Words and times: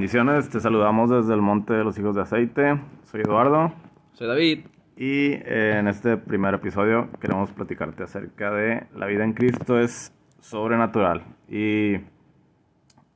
bendiciones. 0.00 0.48
Te 0.48 0.60
saludamos 0.60 1.10
desde 1.10 1.34
el 1.34 1.42
Monte 1.42 1.74
de 1.74 1.84
los 1.84 1.98
Hijos 1.98 2.14
de 2.14 2.22
Aceite. 2.22 2.80
Soy 3.04 3.20
Eduardo. 3.20 3.72
Soy 4.14 4.26
David. 4.26 4.60
Y 5.00 5.32
eh, 5.32 5.78
en 5.78 5.88
este 5.88 6.18
primer 6.18 6.52
episodio 6.52 7.08
queremos 7.22 7.50
platicarte 7.52 8.02
acerca 8.02 8.50
de 8.50 8.86
la 8.94 9.06
vida 9.06 9.24
en 9.24 9.32
Cristo 9.32 9.80
es 9.80 10.12
sobrenatural. 10.40 11.22
Y 11.48 11.94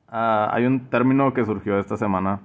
ah, 0.07 0.49
hay 0.51 0.65
un 0.65 0.89
término 0.89 1.31
que 1.31 1.45
surgió 1.45 1.77
esta 1.77 1.95
semana 1.95 2.39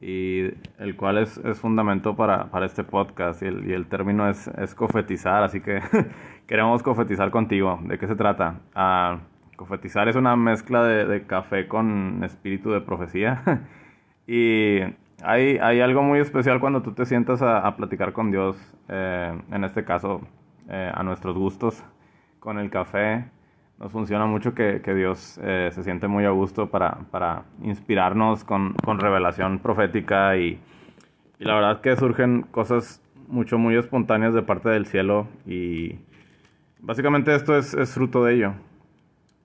y 0.00 0.54
el 0.78 0.96
cual 0.96 1.18
es, 1.18 1.36
es 1.36 1.60
fundamento 1.60 2.16
para, 2.16 2.50
para, 2.50 2.64
este 2.64 2.82
podcast 2.82 3.42
y 3.42 3.44
el, 3.44 3.68
y 3.68 3.74
el 3.74 3.88
término 3.88 4.26
es, 4.26 4.48
es, 4.48 4.74
cofetizar, 4.74 5.42
así 5.42 5.60
que 5.60 5.82
queremos 6.46 6.82
cofetizar 6.82 7.30
contigo. 7.30 7.78
¿De 7.84 7.98
qué 7.98 8.06
se 8.06 8.16
trata? 8.16 8.58
Uh, 8.74 9.20
Cofetizar 9.56 10.08
es 10.08 10.16
una 10.16 10.34
mezcla 10.36 10.82
de, 10.82 11.26
café 11.26 11.68
con 11.68 12.24
espíritu 12.24 12.70
de 12.70 12.80
profecía. 12.80 13.66
y 14.26 14.78
hay, 15.24 15.80
algo 15.80 16.02
muy 16.02 16.18
especial 16.18 16.60
cuando 16.60 16.82
tú 16.82 16.92
te 16.92 17.04
sientas 17.06 17.42
a, 17.42 17.76
platicar 17.76 18.12
con 18.12 18.30
Dios, 18.30 18.56
eh, 18.88 19.38
en 19.50 19.64
este 19.64 19.84
caso 19.84 20.20
eh, 20.68 20.90
a 20.92 21.02
nuestros 21.02 21.36
gustos, 21.36 21.82
con 22.38 22.58
el 22.58 22.70
café. 22.70 23.24
Nos 23.78 23.92
funciona 23.92 24.26
mucho 24.26 24.54
que, 24.54 24.80
Dios 24.94 25.40
eh, 25.42 25.70
se 25.72 25.82
siente 25.82 26.06
muy 26.06 26.24
a 26.24 26.30
gusto 26.30 26.70
para, 26.70 27.44
inspirarnos 27.62 28.44
con, 28.44 28.74
revelación 28.98 29.58
profética 29.58 30.36
y, 30.36 30.58
la 31.38 31.54
verdad 31.54 31.80
que 31.80 31.96
surgen 31.96 32.42
cosas 32.50 33.02
mucho, 33.28 33.56
muy 33.56 33.74
espontáneas 33.76 34.34
de 34.34 34.42
parte 34.42 34.68
del 34.68 34.84
cielo 34.84 35.26
y 35.46 35.98
básicamente 36.80 37.34
esto 37.34 37.56
es, 37.56 37.74
fruto 37.94 38.24
de 38.24 38.34
ello 38.34 38.52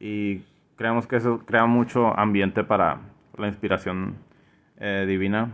y 0.02 0.42
creemos 0.76 1.08
que 1.08 1.16
eso 1.16 1.40
crea 1.46 1.66
mucho 1.66 2.18
ambiente 2.20 2.66
para 2.66 3.00
la 3.38 3.48
inspiración 3.48 4.16
divina. 4.78 5.52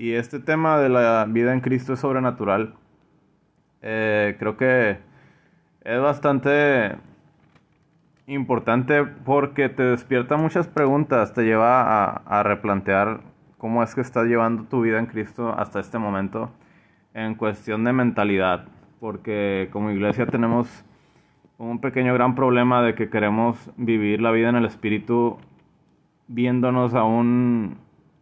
Y 0.00 0.12
este 0.12 0.38
tema 0.38 0.78
de 0.78 0.88
la 0.88 1.26
vida 1.28 1.52
en 1.52 1.58
Cristo 1.58 1.94
es 1.94 1.98
sobrenatural. 1.98 2.74
Eh, 3.82 4.36
creo 4.38 4.56
que 4.56 4.98
es 5.82 6.00
bastante 6.00 6.94
importante 8.28 9.02
porque 9.02 9.68
te 9.68 9.82
despierta 9.82 10.36
muchas 10.36 10.68
preguntas, 10.68 11.34
te 11.34 11.42
lleva 11.42 12.12
a, 12.14 12.42
replantear 12.44 13.22
cómo 13.56 13.82
es 13.82 13.96
que 13.96 14.00
estás 14.00 14.26
llevando 14.26 14.62
tu 14.66 14.82
vida 14.82 15.00
en 15.00 15.06
Cristo 15.06 15.52
hasta 15.58 15.80
este 15.80 15.98
momento 15.98 16.52
en 17.12 17.34
cuestión 17.34 17.82
de 17.82 17.92
mentalidad, 17.92 18.66
porque 19.00 19.68
como 19.72 19.90
iglesia 19.90 20.26
tenemos 20.26 20.84
un 21.58 21.80
pequeño 21.80 22.14
gran 22.14 22.36
problema 22.36 22.82
de 22.82 22.94
que 22.94 23.10
queremos 23.10 23.68
vivir 23.76 24.20
la 24.20 24.30
vida 24.30 24.50
en 24.50 24.54
el 24.54 24.64
espíritu 24.66 25.38
viéndonos 26.28 26.94
aún 26.94 27.78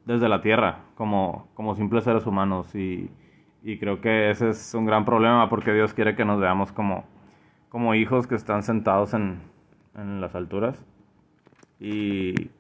desde 0.07 0.31
la 0.31 0.41
tierra, 0.41 0.86
como, 0.97 1.49
como 1.55 1.77
simples 1.77 2.03
seres 2.03 2.27
humanos. 2.27 2.75
Y, 2.75 3.09
y, 3.63 3.79
creo 3.79 4.01
que 4.01 4.31
ese 4.31 4.49
es 4.49 4.75
un 4.75 4.87
gran 4.87 5.05
problema 5.05 5.49
porque 5.49 5.73
Dios 5.73 5.95
quiere 5.95 6.17
que 6.17 6.25
nos 6.25 6.41
veamos 6.41 6.73
como, 6.73 7.05
como 7.69 7.95
hijos 7.95 8.27
que 8.27 8.35
están 8.35 8.65
sentados 8.65 9.15
en, 9.15 9.41
en 9.95 10.21
las 10.21 10.35
alturas. 10.35 10.85
Y 11.79 12.51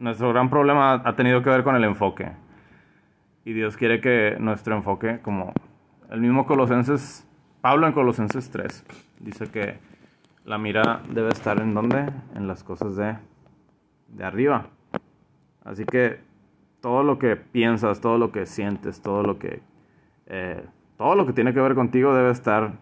nuestro 0.00 0.30
gran 0.30 0.50
problema 0.50 0.94
ha 1.04 1.14
tenido 1.14 1.42
que 1.42 1.50
ver 1.50 1.62
con 1.62 1.76
el 1.76 1.84
enfoque. 1.84 2.32
Y 3.44 3.52
Dios 3.52 3.76
quiere 3.76 4.00
que 4.00 4.36
nuestro 4.40 4.74
enfoque, 4.74 5.20
como 5.20 5.52
el 6.10 6.20
mismo 6.20 6.46
Colosenses, 6.46 7.28
Pablo 7.60 7.86
en 7.86 7.92
Colosenses 7.92 8.50
3, 8.50 8.84
dice 9.20 9.50
que 9.50 9.78
la 10.44 10.58
mira 10.58 11.02
debe 11.10 11.28
estar 11.28 11.60
en 11.60 11.74
donde? 11.74 12.06
En 12.34 12.46
las 12.46 12.64
cosas 12.64 12.96
de, 12.96 13.16
de 14.08 14.24
arriba. 14.24 14.66
Así 15.64 15.84
que 15.84 16.31
todo 16.82 17.04
lo 17.04 17.18
que 17.18 17.36
piensas, 17.36 18.00
todo 18.00 18.18
lo 18.18 18.32
que 18.32 18.44
sientes, 18.44 19.00
todo 19.00 19.22
lo 19.22 19.38
que, 19.38 19.62
eh, 20.26 20.62
todo 20.98 21.14
lo 21.14 21.26
que 21.26 21.32
tiene 21.32 21.54
que 21.54 21.60
ver 21.60 21.74
contigo 21.74 22.14
debe 22.14 22.30
estar 22.30 22.72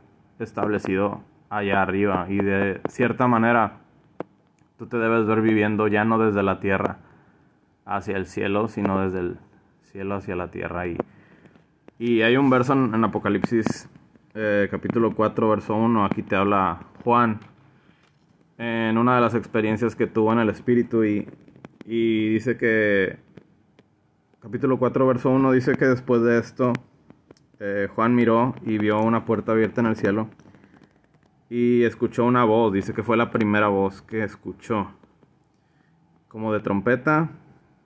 establecido 0.41 1.21
allá 1.51 1.83
arriba. 1.83 2.27
Y 2.29 2.39
de 2.39 2.81
cierta 2.89 3.29
manera, 3.29 3.75
tú 4.79 4.87
te 4.87 4.97
debes 4.97 5.27
ver 5.27 5.43
viviendo 5.43 5.87
ya 5.87 6.05
no 6.05 6.19
desde 6.19 6.43
la 6.43 6.61
tierra 6.61 6.97
hacia 7.85 8.17
el 8.17 8.27
cielo, 8.27 8.69
sino 8.69 9.01
desde 9.03 9.21
el 9.21 9.39
cielo 9.83 10.15
hacia 10.17 10.35
la 10.35 10.51
tierra. 10.51 10.87
Y, 10.87 10.97
y 11.99 12.23
hay 12.23 12.39
un 12.39 12.49
verso 12.49 12.73
en, 12.73 13.05
Apocalipsis 13.05 13.91
eh, 14.33 14.67
capítulo 14.71 15.15
4, 15.15 15.51
verso 15.51 15.77
1, 15.77 16.05
aquí 16.07 16.23
te 16.23 16.37
habla 16.37 16.81
Juan 17.05 17.41
en 18.57 18.97
una 18.97 19.17
de 19.17 19.21
las 19.21 19.35
experiencias 19.35 19.97
que 19.97 20.07
tuvo 20.07 20.33
en 20.33 20.39
el 20.39 20.51
Espíritu 20.51 21.05
y, 21.05 21.27
y 21.87 22.29
dice 22.35 22.57
que, 22.57 23.19
capítulo 24.41 24.79
4, 24.79 25.07
verso 25.07 25.31
1, 25.31 25.53
dice 25.53 25.77
que 25.77 25.85
después 25.85 26.23
de 26.23 26.39
esto, 26.39 26.73
eh, 27.59 27.89
Juan 27.95 28.15
miró 28.15 28.55
y 28.65 28.79
vio 28.79 28.99
una 29.01 29.27
puerta 29.27 29.53
abierta 29.53 29.83
en 29.83 29.87
el 29.89 29.97
cielo 29.97 30.29
y 31.51 31.83
escuchó 31.83 32.25
una 32.25 32.45
voz, 32.45 32.73
dice 32.73 32.95
que 32.95 33.03
fue 33.03 33.19
la 33.19 33.31
primera 33.31 33.69
voz 33.69 34.01
que 34.01 34.25
escuchó, 34.25 34.93
como 36.29 36.55
de 36.55 36.61
trompeta, 36.61 37.29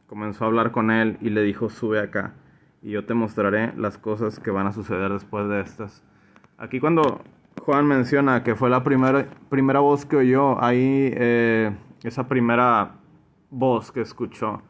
comenzó 0.06 0.44
a 0.44 0.46
hablar 0.46 0.70
con 0.70 0.92
él 0.92 1.18
y 1.20 1.30
le 1.30 1.42
dijo, 1.42 1.70
sube 1.70 1.98
acá 1.98 2.34
y 2.82 2.90
yo 2.90 3.04
te 3.04 3.14
mostraré 3.14 3.72
las 3.76 3.98
cosas 3.98 4.38
que 4.38 4.52
van 4.52 4.68
a 4.68 4.72
suceder 4.72 5.12
después 5.12 5.48
de 5.48 5.60
estas. 5.60 6.04
Aquí 6.56 6.78
cuando 6.78 7.20
Juan 7.62 7.86
menciona 7.86 8.44
que 8.44 8.54
fue 8.54 8.70
la 8.70 8.84
primera, 8.84 9.26
primera 9.48 9.80
voz 9.80 10.06
que 10.06 10.16
oyó, 10.16 10.62
ahí 10.62 11.10
eh, 11.14 11.74
esa 12.04 12.28
primera 12.28 12.92
voz 13.50 13.90
que 13.90 14.02
escuchó 14.02 14.62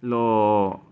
lo 0.00 0.85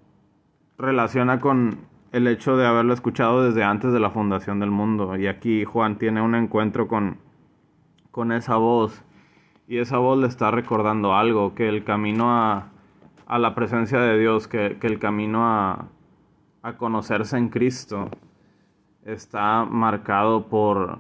relaciona 0.79 1.41
con 1.41 1.79
el 2.13 2.27
hecho 2.29 2.57
de 2.57 2.67
haberlo 2.67 2.95
escuchado 2.95 3.43
desde 3.43 3.65
antes 3.65 3.93
de 3.93 4.01
la 4.01 4.11
fundación 4.11 4.61
del 4.61 4.71
mundo. 4.71 5.17
Y 5.17 5.27
aquí 5.27 5.65
Juan 5.65 5.99
tiene 5.99 6.23
un 6.23 6.35
encuentro 6.35 6.87
con, 6.87 7.19
con 8.11 8.33
esa 8.33 8.57
voz. 8.57 9.03
Y 9.67 9.79
esa 9.79 9.99
voz 9.99 10.19
le 10.19 10.27
está 10.27 10.51
recordando 10.51 11.15
algo, 11.15 11.55
que 11.55 11.69
el 11.69 11.85
camino 11.85 12.31
a, 12.31 12.69
a 13.27 13.39
la 13.39 13.55
presencia 13.55 13.99
de 13.99 14.19
Dios, 14.19 14.47
que, 14.47 14.77
que 14.81 14.87
el 14.87 14.99
camino 14.99 15.45
a, 15.45 15.87
a 16.63 16.77
conocerse 16.77 17.37
en 17.39 17.49
Cristo, 17.49 18.11
está 19.05 19.65
marcado 19.65 20.49
por 20.49 20.99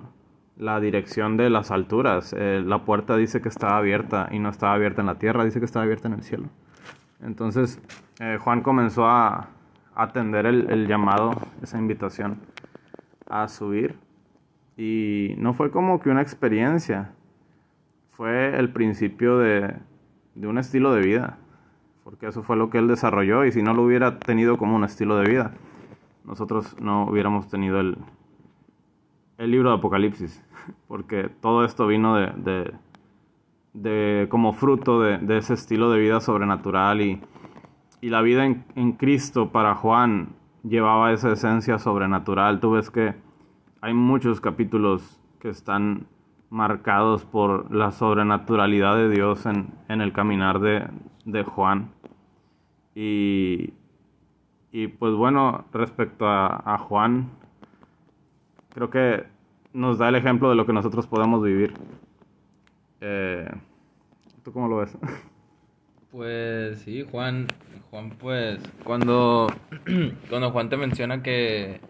la 0.57 0.81
dirección 0.81 1.37
de 1.37 1.51
las 1.51 1.71
alturas. 1.71 2.35
Eh, 2.37 2.63
la 2.65 2.85
puerta 2.85 3.17
dice 3.17 3.41
que 3.43 3.49
estaba 3.49 3.77
abierta 3.77 4.29
y 4.31 4.39
no 4.39 4.49
estaba 4.49 4.75
abierta 4.75 5.01
en 5.03 5.07
la 5.07 5.17
tierra, 5.17 5.45
dice 5.45 5.59
que 5.59 5.67
estaba 5.67 5.85
abierta 5.85 6.09
en 6.09 6.15
el 6.15 6.23
cielo. 6.23 6.49
Entonces 7.21 7.81
eh, 8.21 8.39
Juan 8.41 8.63
comenzó 8.63 9.07
a 9.07 9.49
atender 9.95 10.47
el, 10.47 10.87
llamado, 10.87 11.33
esa 11.63 11.79
invitación 11.79 12.39
a 13.29 13.49
subir. 13.49 13.97
Y 14.77 15.35
no 15.39 15.55
fue 15.55 15.71
como 15.71 16.01
que 16.01 16.11
una 16.11 16.23
experiencia, 16.23 17.13
fue 18.13 18.59
el 18.59 18.71
principio 18.71 19.39
de, 19.39 19.75
de 20.35 20.47
un 20.47 20.59
estilo 20.59 20.93
de 20.93 21.03
vida, 21.03 21.39
porque 22.05 22.27
eso 22.27 22.43
fue 22.43 22.57
lo 22.57 22.71
que 22.71 22.79
él 22.79 22.87
desarrolló 22.87 23.45
y 23.45 23.53
si 23.53 23.63
no 23.63 23.75
lo 23.75 23.83
hubiera 23.83 24.19
tenido 24.19 24.59
como 24.59 24.77
un 24.77 24.85
estilo 24.85 25.17
de 25.17 25.29
vida, 25.29 25.53
nosotros 26.25 26.77
no 26.81 27.07
hubiéramos 27.07 27.49
tenido 27.49 27.81
el, 27.81 27.97
libro 29.39 29.71
de 29.71 29.77
Apocalipsis, 29.77 30.43
porque 30.89 31.29
todo 31.41 31.65
esto 31.65 31.87
vino 31.87 32.17
de, 32.17 32.73
de, 33.73 34.27
como 34.29 34.53
fruto 34.53 35.01
de, 35.01 35.37
ese 35.37 35.55
estilo 35.55 35.91
de 35.91 36.01
vida 36.01 36.21
sobrenatural 36.21 37.01
y, 37.01 37.21
y 38.05 38.11
la 38.11 38.21
vida 38.21 38.45
en, 38.45 38.93
Cristo 38.93 39.51
para 39.51 39.77
Juan 39.77 40.35
llevaba 40.63 41.15
esa 41.15 41.33
esencia 41.33 41.79
sobrenatural. 41.79 42.61
Tú 42.61 42.73
ves 42.73 42.91
que 42.91 43.15
hay 43.81 43.95
muchos 43.95 44.43
capítulos 44.43 45.19
que 45.41 45.49
están 45.49 46.07
marcados 46.51 47.25
por 47.25 47.75
la 47.75 47.93
sobrenaturalidad 47.93 48.95
de 48.97 49.09
Dios 49.09 49.47
en, 49.47 49.73
el 49.89 50.13
caminar 50.13 50.61
de, 50.61 51.45
Juan. 51.45 51.93
Y, 52.95 53.73
y 54.71 54.89
pues 54.89 55.15
bueno, 55.15 55.65
respecto 55.73 56.27
a, 56.29 56.77
Juan, 56.77 57.31
creo 58.75 58.91
que 58.91 59.25
nos 59.73 59.97
da 59.97 60.11
el 60.11 60.17
ejemplo 60.17 60.51
de 60.51 60.57
lo 60.57 60.67
que 60.67 60.75
nosotros 60.75 61.07
podemos 61.07 61.43
vivir. 61.43 61.73
Eh, 63.01 63.51
¿Tú 64.43 64.53
cómo 64.53 64.69
lo 64.69 64.77
ves? 64.77 64.95
Pues 66.15 66.79
sí, 66.83 67.05
Juan, 67.11 67.49
Juan 67.91 68.11
pues 68.11 68.61
cuando, 68.85 69.49
cuando 70.31 70.53
Juan 70.53 70.69
te 70.69 70.77
menciona 70.77 71.25
que, 71.25 71.81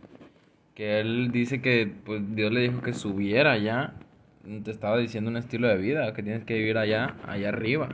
que 0.74 0.98
él 1.00 1.30
dice 1.30 1.60
que 1.60 1.92
pues 2.06 2.34
Dios 2.34 2.50
le 2.50 2.60
dijo 2.60 2.80
que 2.80 2.94
subiera 2.94 3.58
ya, 3.58 3.92
te 4.64 4.70
estaba 4.70 4.96
diciendo 4.96 5.30
un 5.30 5.36
estilo 5.36 5.68
de 5.68 5.76
vida, 5.76 6.14
que 6.14 6.22
tienes 6.22 6.42
que 6.44 6.54
vivir 6.54 6.78
allá, 6.78 7.16
allá 7.28 7.50
arriba. 7.50 7.90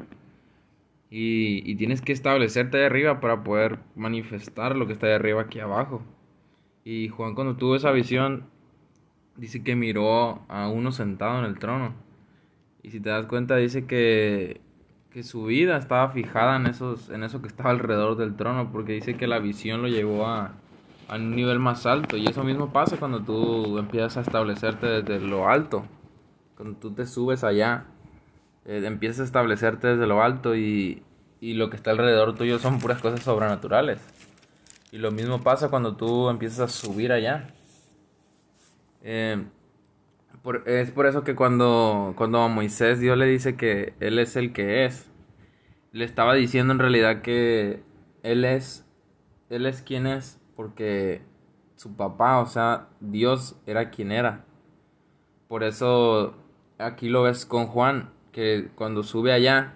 Y, 1.10 1.68
y 1.68 1.74
tienes 1.74 2.00
que 2.00 2.12
establecerte 2.12 2.76
allá 2.76 2.86
arriba 2.86 3.20
para 3.20 3.42
poder 3.42 3.80
manifestar 3.96 4.76
lo 4.76 4.86
que 4.86 4.92
está 4.92 5.08
allá 5.08 5.16
arriba 5.16 5.42
aquí 5.42 5.58
abajo. 5.58 6.00
Y 6.84 7.08
Juan 7.08 7.34
cuando 7.34 7.56
tuvo 7.56 7.74
esa 7.74 7.90
visión, 7.90 8.44
dice 9.36 9.64
que 9.64 9.74
miró 9.74 10.42
a 10.48 10.68
uno 10.68 10.92
sentado 10.92 11.40
en 11.40 11.46
el 11.46 11.58
trono. 11.58 11.92
Y 12.84 12.90
si 12.92 13.00
te 13.00 13.10
das 13.10 13.26
cuenta, 13.26 13.56
dice 13.56 13.86
que, 13.86 14.60
que 15.12 15.22
su 15.24 15.44
vida 15.44 15.76
estaba 15.76 16.10
fijada 16.10 16.56
en, 16.56 16.66
esos, 16.66 17.10
en 17.10 17.24
eso 17.24 17.42
que 17.42 17.48
estaba 17.48 17.70
alrededor 17.70 18.16
del 18.16 18.36
trono, 18.36 18.70
porque 18.70 18.92
dice 18.92 19.16
que 19.16 19.26
la 19.26 19.38
visión 19.40 19.82
lo 19.82 19.88
llevó 19.88 20.26
a, 20.26 20.52
a 21.08 21.16
un 21.16 21.34
nivel 21.34 21.58
más 21.58 21.84
alto. 21.86 22.16
Y 22.16 22.26
eso 22.26 22.44
mismo 22.44 22.72
pasa 22.72 22.96
cuando 22.96 23.20
tú 23.20 23.78
empiezas 23.78 24.16
a 24.18 24.20
establecerte 24.20 24.86
desde 24.86 25.20
lo 25.20 25.48
alto. 25.48 25.84
Cuando 26.56 26.78
tú 26.78 26.92
te 26.92 27.06
subes 27.06 27.42
allá, 27.42 27.86
eh, 28.64 28.82
empiezas 28.84 29.20
a 29.20 29.24
establecerte 29.24 29.88
desde 29.88 30.06
lo 30.06 30.22
alto 30.22 30.54
y, 30.54 31.02
y 31.40 31.54
lo 31.54 31.70
que 31.70 31.76
está 31.76 31.90
alrededor 31.90 32.36
tuyo 32.36 32.58
son 32.58 32.78
puras 32.78 33.00
cosas 33.00 33.22
sobrenaturales. 33.22 34.00
Y 34.92 34.98
lo 34.98 35.10
mismo 35.10 35.42
pasa 35.42 35.70
cuando 35.70 35.96
tú 35.96 36.28
empiezas 36.28 36.60
a 36.60 36.68
subir 36.68 37.12
allá. 37.12 37.48
Eh, 39.02 39.44
es 40.64 40.90
por 40.90 41.06
eso 41.06 41.22
que 41.22 41.34
cuando, 41.34 42.14
cuando 42.16 42.40
a 42.40 42.48
Moisés 42.48 43.00
Dios 43.00 43.16
le 43.18 43.26
dice 43.26 43.56
que 43.56 43.94
Él 44.00 44.18
es 44.18 44.36
el 44.36 44.52
que 44.52 44.84
es, 44.84 45.10
le 45.92 46.04
estaba 46.04 46.34
diciendo 46.34 46.72
en 46.72 46.78
realidad 46.78 47.22
que 47.22 47.82
Él 48.22 48.44
es, 48.44 48.86
Él 49.50 49.66
es 49.66 49.82
quien 49.82 50.06
es, 50.06 50.40
porque 50.56 51.22
su 51.76 51.96
papá, 51.96 52.40
o 52.40 52.46
sea, 52.46 52.88
Dios 53.00 53.60
era 53.66 53.90
quien 53.90 54.12
era. 54.12 54.44
Por 55.48 55.64
eso 55.64 56.34
aquí 56.78 57.08
lo 57.08 57.22
ves 57.22 57.44
con 57.44 57.66
Juan, 57.66 58.10
que 58.32 58.70
cuando 58.74 59.02
sube 59.02 59.32
allá, 59.32 59.74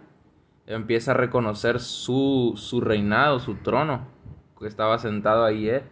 empieza 0.67 1.11
a 1.11 1.15
reconocer 1.15 1.81
su, 1.81 2.55
su 2.57 2.81
reinado, 2.81 3.41
su 3.41 3.57
trono, 3.57 4.07
que 4.59 4.67
estaba 4.67 4.99
sentado 4.99 5.45
ahí 5.45 5.69
él. 5.69 5.83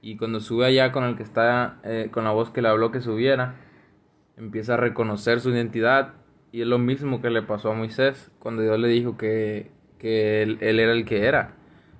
Y 0.00 0.16
cuando 0.16 0.40
sube 0.40 0.66
allá 0.66 0.92
con 0.92 1.04
el 1.04 1.16
que 1.16 1.22
está, 1.22 1.80
eh, 1.84 2.08
con 2.12 2.24
la 2.24 2.30
voz 2.30 2.50
que 2.50 2.62
le 2.62 2.68
habló 2.68 2.90
que 2.90 3.00
subiera, 3.00 3.56
empieza 4.36 4.74
a 4.74 4.76
reconocer 4.76 5.40
su 5.40 5.50
identidad. 5.50 6.14
Y 6.52 6.62
es 6.62 6.66
lo 6.66 6.78
mismo 6.78 7.20
que 7.20 7.30
le 7.30 7.42
pasó 7.42 7.70
a 7.70 7.74
Moisés 7.74 8.30
cuando 8.38 8.62
Dios 8.62 8.78
le 8.78 8.88
dijo 8.88 9.16
que, 9.16 9.70
que 9.98 10.42
él, 10.42 10.58
él 10.60 10.80
era 10.80 10.92
el 10.92 11.04
que 11.04 11.26
era. 11.26 11.54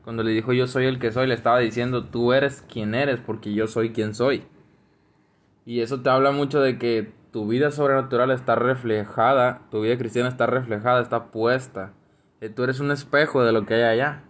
Cuando 0.04 0.22
le 0.22 0.30
dijo 0.30 0.52
yo 0.52 0.66
soy 0.66 0.86
el 0.86 0.98
que 0.98 1.10
soy, 1.10 1.26
le 1.26 1.34
estaba 1.34 1.58
diciendo 1.58 2.04
tú 2.04 2.32
eres 2.32 2.62
quien 2.62 2.94
eres 2.94 3.18
porque 3.18 3.52
yo 3.52 3.66
soy 3.66 3.90
quien 3.90 4.14
soy. 4.14 4.44
Y 5.64 5.80
eso 5.80 6.00
te 6.00 6.10
habla 6.10 6.30
mucho 6.30 6.60
de 6.60 6.78
que 6.78 7.12
tu 7.32 7.48
vida 7.48 7.70
sobrenatural 7.72 8.30
está 8.30 8.54
reflejada, 8.54 9.62
tu 9.70 9.82
vida 9.82 9.98
cristiana 9.98 10.28
está 10.28 10.46
reflejada, 10.46 11.02
está 11.02 11.32
puesta. 11.32 11.92
Eh, 12.40 12.48
tú 12.48 12.62
eres 12.62 12.80
un 12.80 12.92
espejo 12.92 13.44
de 13.44 13.52
lo 13.52 13.66
que 13.66 13.74
hay 13.74 13.82
allá. 13.82 14.22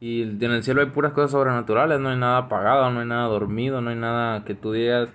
Y 0.00 0.22
en 0.22 0.50
el 0.50 0.62
cielo 0.64 0.80
hay 0.80 0.88
puras 0.88 1.12
cosas 1.12 1.30
sobrenaturales, 1.30 2.00
no 2.00 2.08
hay 2.08 2.18
nada 2.18 2.38
apagado, 2.38 2.90
no 2.90 3.00
hay 3.00 3.06
nada 3.06 3.28
dormido, 3.28 3.80
no 3.80 3.90
hay 3.90 3.96
nada 3.96 4.44
que 4.44 4.54
tú 4.54 4.72
digas 4.72 5.08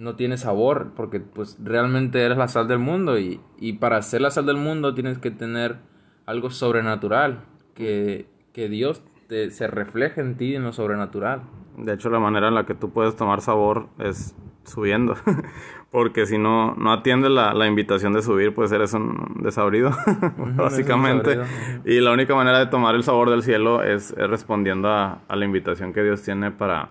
no 0.00 0.16
tiene 0.16 0.38
sabor, 0.38 0.92
porque 0.96 1.20
pues 1.20 1.58
realmente 1.62 2.22
eres 2.22 2.38
la 2.38 2.48
sal 2.48 2.66
del 2.66 2.78
mundo 2.78 3.18
y, 3.18 3.38
y 3.58 3.74
para 3.74 4.00
ser 4.00 4.22
la 4.22 4.30
sal 4.30 4.46
del 4.46 4.56
mundo 4.56 4.94
tienes 4.94 5.18
que 5.18 5.30
tener 5.30 5.76
algo 6.24 6.48
sobrenatural, 6.48 7.44
que, 7.74 8.26
que 8.54 8.70
Dios 8.70 9.02
te, 9.28 9.50
se 9.50 9.66
refleje 9.66 10.22
en 10.22 10.38
ti 10.38 10.54
en 10.54 10.64
lo 10.64 10.72
sobrenatural. 10.72 11.42
De 11.76 11.92
hecho, 11.92 12.08
la 12.08 12.18
manera 12.18 12.48
en 12.48 12.54
la 12.54 12.64
que 12.64 12.74
tú 12.74 12.90
puedes 12.90 13.14
tomar 13.14 13.42
sabor 13.42 13.88
es 13.98 14.34
subiendo, 14.64 15.16
porque 15.90 16.24
si 16.24 16.38
no, 16.38 16.74
no 16.76 16.92
atiendes 16.92 17.30
la, 17.30 17.52
la 17.52 17.66
invitación 17.66 18.14
de 18.14 18.22
subir, 18.22 18.54
pues 18.54 18.72
eres 18.72 18.94
un 18.94 19.42
desabrido, 19.42 19.90
básicamente. 20.56 21.40
Y 21.84 22.00
la 22.00 22.12
única 22.12 22.34
manera 22.34 22.58
de 22.58 22.66
tomar 22.66 22.94
el 22.94 23.02
sabor 23.02 23.28
del 23.28 23.42
cielo 23.42 23.82
es, 23.82 24.12
es 24.12 24.30
respondiendo 24.30 24.88
a, 24.88 25.20
a, 25.28 25.36
la 25.36 25.44
invitación 25.44 25.92
que 25.92 26.02
Dios 26.02 26.22
tiene 26.22 26.52
para, 26.52 26.88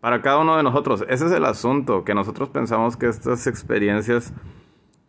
para 0.00 0.22
cada 0.22 0.38
uno 0.38 0.56
de 0.56 0.62
nosotros. 0.62 1.04
Ese 1.08 1.26
es 1.26 1.32
el 1.32 1.44
asunto, 1.44 2.04
que 2.04 2.14
nosotros 2.14 2.48
pensamos 2.50 2.96
que 2.96 3.08
estas 3.08 3.46
experiencias 3.46 4.32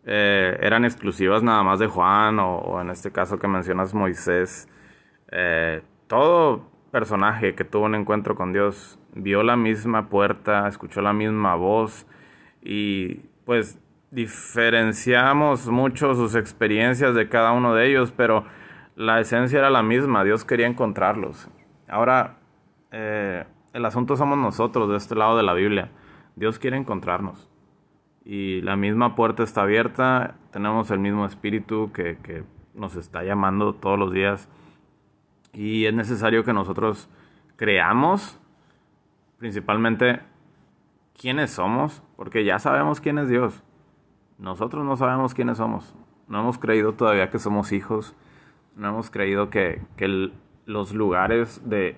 eh, 0.04 0.58
eran 0.60 0.84
exclusivas 0.84 1.42
nada 1.42 1.62
más 1.62 1.78
de 1.78 1.86
Juan, 1.86 2.38
o, 2.40 2.80
en 2.80 2.90
este 2.90 3.12
caso 3.12 3.38
que 3.38 3.48
mencionas 3.48 3.94
Moisés. 3.94 4.68
Eh, 5.30 5.82
todo 6.06 6.68
personaje 6.90 7.54
que 7.54 7.64
tuvo 7.64 7.84
un 7.84 7.94
encuentro 7.94 8.34
con 8.34 8.52
Dios 8.52 8.98
vio 9.14 9.42
la 9.42 9.56
misma 9.56 10.08
puerta, 10.08 10.66
escuchó 10.66 11.00
la 11.00 11.12
misma 11.12 11.54
voz 11.54 12.06
y 12.62 13.20
pues 13.44 13.78
diferenciamos 14.10 15.68
mucho 15.68 16.14
sus 16.14 16.34
experiencias 16.34 17.14
de 17.14 17.28
cada 17.28 17.52
uno 17.52 17.74
de 17.74 17.88
ellos, 17.88 18.12
pero 18.16 18.44
la 18.96 19.20
esencia 19.20 19.60
era 19.60 19.70
la 19.70 19.82
misma, 19.82 20.24
Dios 20.24 20.44
quería 20.44 20.66
encontrarlos. 20.66 21.48
Ahora, 21.88 22.38
eh, 22.90 23.44
el 23.72 23.84
asunto 23.84 24.16
somos 24.16 24.38
nosotros 24.38 24.88
de 24.88 24.96
este 24.96 25.14
lado 25.14 25.36
de 25.36 25.42
la 25.42 25.54
Biblia, 25.54 25.90
Dios 26.36 26.58
quiere 26.58 26.76
encontrarnos 26.76 27.48
y 28.24 28.60
la 28.62 28.76
misma 28.76 29.14
puerta 29.14 29.42
está 29.42 29.62
abierta, 29.62 30.36
tenemos 30.52 30.90
el 30.90 30.98
mismo 30.98 31.26
espíritu 31.26 31.90
que, 31.92 32.18
que 32.22 32.44
nos 32.74 32.96
está 32.96 33.22
llamando 33.22 33.74
todos 33.74 33.98
los 33.98 34.12
días 34.12 34.48
y 35.52 35.86
es 35.86 35.94
necesario 35.94 36.44
que 36.44 36.52
nosotros 36.52 37.08
creamos 37.56 38.38
principalmente 39.38 40.20
quiénes 41.18 41.50
somos, 41.50 42.02
porque 42.16 42.44
ya 42.44 42.58
sabemos 42.58 43.00
quién 43.00 43.18
es 43.18 43.28
Dios. 43.28 43.62
Nosotros 44.38 44.84
no 44.84 44.96
sabemos 44.96 45.34
quiénes 45.34 45.58
somos. 45.58 45.94
No 46.28 46.40
hemos 46.40 46.58
creído 46.58 46.92
todavía 46.92 47.30
que 47.30 47.38
somos 47.38 47.72
hijos. 47.72 48.14
No 48.76 48.88
hemos 48.90 49.10
creído 49.10 49.50
que, 49.50 49.82
que 49.96 50.30
los 50.66 50.94
lugares 50.94 51.60
de 51.68 51.96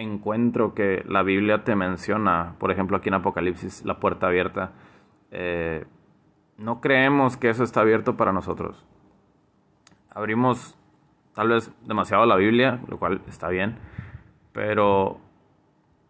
encuentro 0.00 0.74
que 0.74 1.04
la 1.06 1.22
Biblia 1.22 1.64
te 1.64 1.76
menciona, 1.76 2.54
por 2.58 2.70
ejemplo 2.70 2.96
aquí 2.96 3.08
en 3.08 3.14
Apocalipsis, 3.14 3.84
la 3.84 4.00
puerta 4.00 4.26
abierta, 4.26 4.72
eh, 5.30 5.84
no 6.56 6.80
creemos 6.80 7.36
que 7.36 7.50
eso 7.50 7.64
está 7.64 7.80
abierto 7.80 8.16
para 8.16 8.32
nosotros. 8.32 8.84
Abrimos 10.12 10.76
tal 11.34 11.48
vez 11.48 11.72
demasiado 11.86 12.26
la 12.26 12.36
Biblia, 12.36 12.80
lo 12.88 12.98
cual 12.98 13.20
está 13.28 13.48
bien, 13.48 13.78
pero 14.52 15.18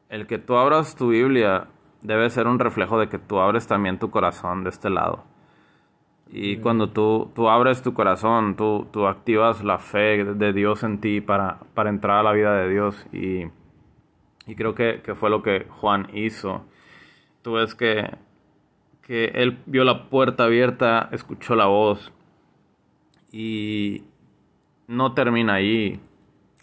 el 0.08 0.26
que 0.26 0.38
tú 0.38 0.56
abras 0.56 0.96
tu 0.96 1.08
Biblia 1.08 1.68
debe 2.02 2.30
ser 2.30 2.46
un 2.46 2.58
reflejo 2.58 2.98
de 2.98 3.08
que 3.08 3.18
tú 3.18 3.38
abres 3.38 3.66
también 3.66 3.98
tu 3.98 4.10
corazón 4.10 4.64
de 4.64 4.70
este 4.70 4.90
lado. 4.90 5.24
Y 6.32 6.58
cuando 6.58 6.90
tú, 6.90 7.30
tú 7.34 7.48
abres 7.48 7.82
tu 7.82 7.92
corazón, 7.92 8.54
tú, 8.54 8.86
tú 8.92 9.06
activas 9.08 9.64
la 9.64 9.78
fe 9.78 10.24
de 10.24 10.52
Dios 10.52 10.84
en 10.84 11.00
ti 11.00 11.20
para, 11.20 11.58
para 11.74 11.90
entrar 11.90 12.18
a 12.18 12.22
la 12.22 12.32
vida 12.32 12.54
de 12.54 12.68
Dios. 12.68 13.06
Y, 13.12 13.46
y 14.46 14.54
creo 14.54 14.74
que, 14.74 15.02
que, 15.04 15.14
fue 15.14 15.30
lo 15.30 15.42
que 15.42 15.66
Juan 15.68 16.08
hizo. 16.14 16.64
Tú 17.42 17.52
ves 17.52 17.74
que, 17.74 18.10
que 19.02 19.26
él 19.34 19.58
vio 19.66 19.84
la 19.84 20.08
puerta 20.08 20.44
abierta, 20.44 21.08
escuchó 21.12 21.54
la 21.54 21.66
voz 21.66 22.12
y, 23.32 24.02
no 24.90 25.12
termina 25.12 25.54
ahí. 25.54 26.00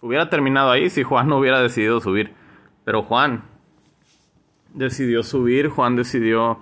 Hubiera 0.01 0.29
terminado 0.29 0.69
ahí 0.69 0.89
si 0.89 1.01
Juan 1.01 1.29
no 1.29 1.37
hubiera 1.37 1.61
decidido 1.61 2.01
subir. 2.01 2.33
Pero 2.83 3.01
Juan 3.01 3.43
decidió 4.73 5.23
subir, 5.23 5.69
Juan 5.69 5.95
decidió 5.95 6.59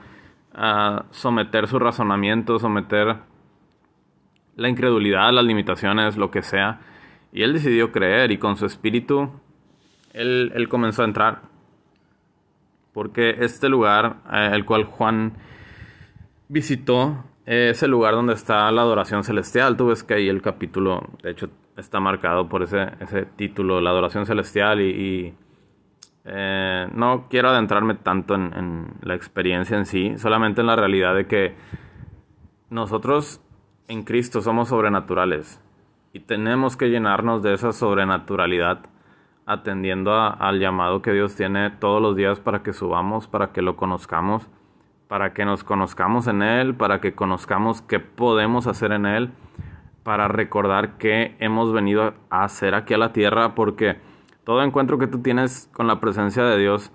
uh, 0.56 1.02
someter 1.10 1.68
su 1.68 1.80
razonamiento, 1.80 2.60
someter 2.60 3.18
la 4.56 4.70
incredulidad, 4.70 5.34
las 5.34 5.44
limitaciones, 5.44 6.18
lo 6.18 6.30
que 6.30 6.44
sea. 6.44 6.82
Y 7.34 7.42
él 7.42 7.54
decidió 7.54 7.92
creer 7.92 8.32
y 8.32 8.38
con 8.38 8.58
su 8.58 8.68
espíritu 8.68 9.32
él, 10.16 10.52
él 10.56 10.70
comenzó 10.70 11.04
a 11.04 11.06
entrar. 11.06 11.42
Porque 12.94 13.36
este 13.40 13.70
lugar, 13.70 14.18
eh, 14.32 14.52
el 14.54 14.66
cual 14.66 14.86
Juan 14.86 15.34
visitó, 16.48 17.26
es 17.46 17.84
el 17.84 17.92
lugar 17.92 18.14
donde 18.14 18.34
está 18.34 18.72
la 18.72 18.82
adoración 18.82 19.24
celestial. 19.24 19.78
Tú 19.78 19.88
ves 19.88 20.04
que 20.04 20.16
ahí 20.16 20.30
el 20.30 20.42
capítulo, 20.42 21.10
de 21.22 21.32
hecho, 21.32 21.50
está 21.78 22.00
marcado 22.00 22.48
por 22.48 22.64
ese, 22.64 22.88
ese 23.02 23.26
título, 23.26 23.82
la 23.82 23.90
adoración 23.90 24.26
celestial. 24.26 24.82
Y, 24.82 24.90
y 24.90 25.34
eh, 26.24 26.88
no 26.94 27.28
quiero 27.30 27.50
adentrarme 27.50 27.96
tanto 27.96 28.34
en, 28.34 28.54
en, 28.56 28.94
la 29.02 29.14
experiencia 29.14 29.78
en 29.78 29.86
sí, 29.86 30.18
solamente 30.18 30.62
en 30.62 30.68
la 30.68 30.78
realidad 30.78 31.14
de 31.14 31.28
que 31.28 31.54
nosotros 32.70 33.42
en 33.88 34.04
Cristo 34.04 34.42
somos 34.42 34.70
sobrenaturales 34.70 35.62
y 36.14 36.22
tenemos 36.22 36.78
que 36.78 36.88
llenarnos 36.90 37.44
de 37.44 37.54
esa 37.54 37.74
sobrenaturalidad 37.74 38.90
atendiendo 39.46 40.14
al 40.16 40.60
llamado 40.60 41.02
que 41.02 41.14
Dios 41.14 41.36
tiene 41.36 41.70
todos 41.70 42.02
los 42.02 42.16
días 42.16 42.40
para 42.40 42.64
que 42.64 42.74
subamos, 42.74 43.28
para 43.28 43.52
que 43.52 43.62
lo 43.62 43.76
conozcamos 43.76 44.48
para 45.08 45.34
que 45.34 45.46
nos 45.46 45.64
conozcamos 45.64 46.28
en 46.28 46.42
Él, 46.42 46.76
para 46.76 47.00
que 47.00 47.14
conozcamos 47.14 47.82
qué 47.82 48.00
podemos 48.00 48.68
hacer 48.68 48.92
en 48.92 49.06
Él, 49.06 49.32
para 50.04 50.28
recordar 50.28 50.98
qué 50.98 51.36
hemos 51.40 51.72
venido 51.74 52.14
a 52.30 52.44
hacer 52.44 52.76
aquí 52.76 52.94
a 52.94 52.98
la 52.98 53.14
tierra, 53.14 53.56
porque 53.56 53.98
todo 54.44 54.64
encuentro 54.64 54.98
que 54.98 55.08
tú 55.08 55.22
tienes 55.22 55.70
con 55.74 55.88
la 55.88 56.00
presencia 56.00 56.44
de 56.44 56.58
Dios 56.58 56.92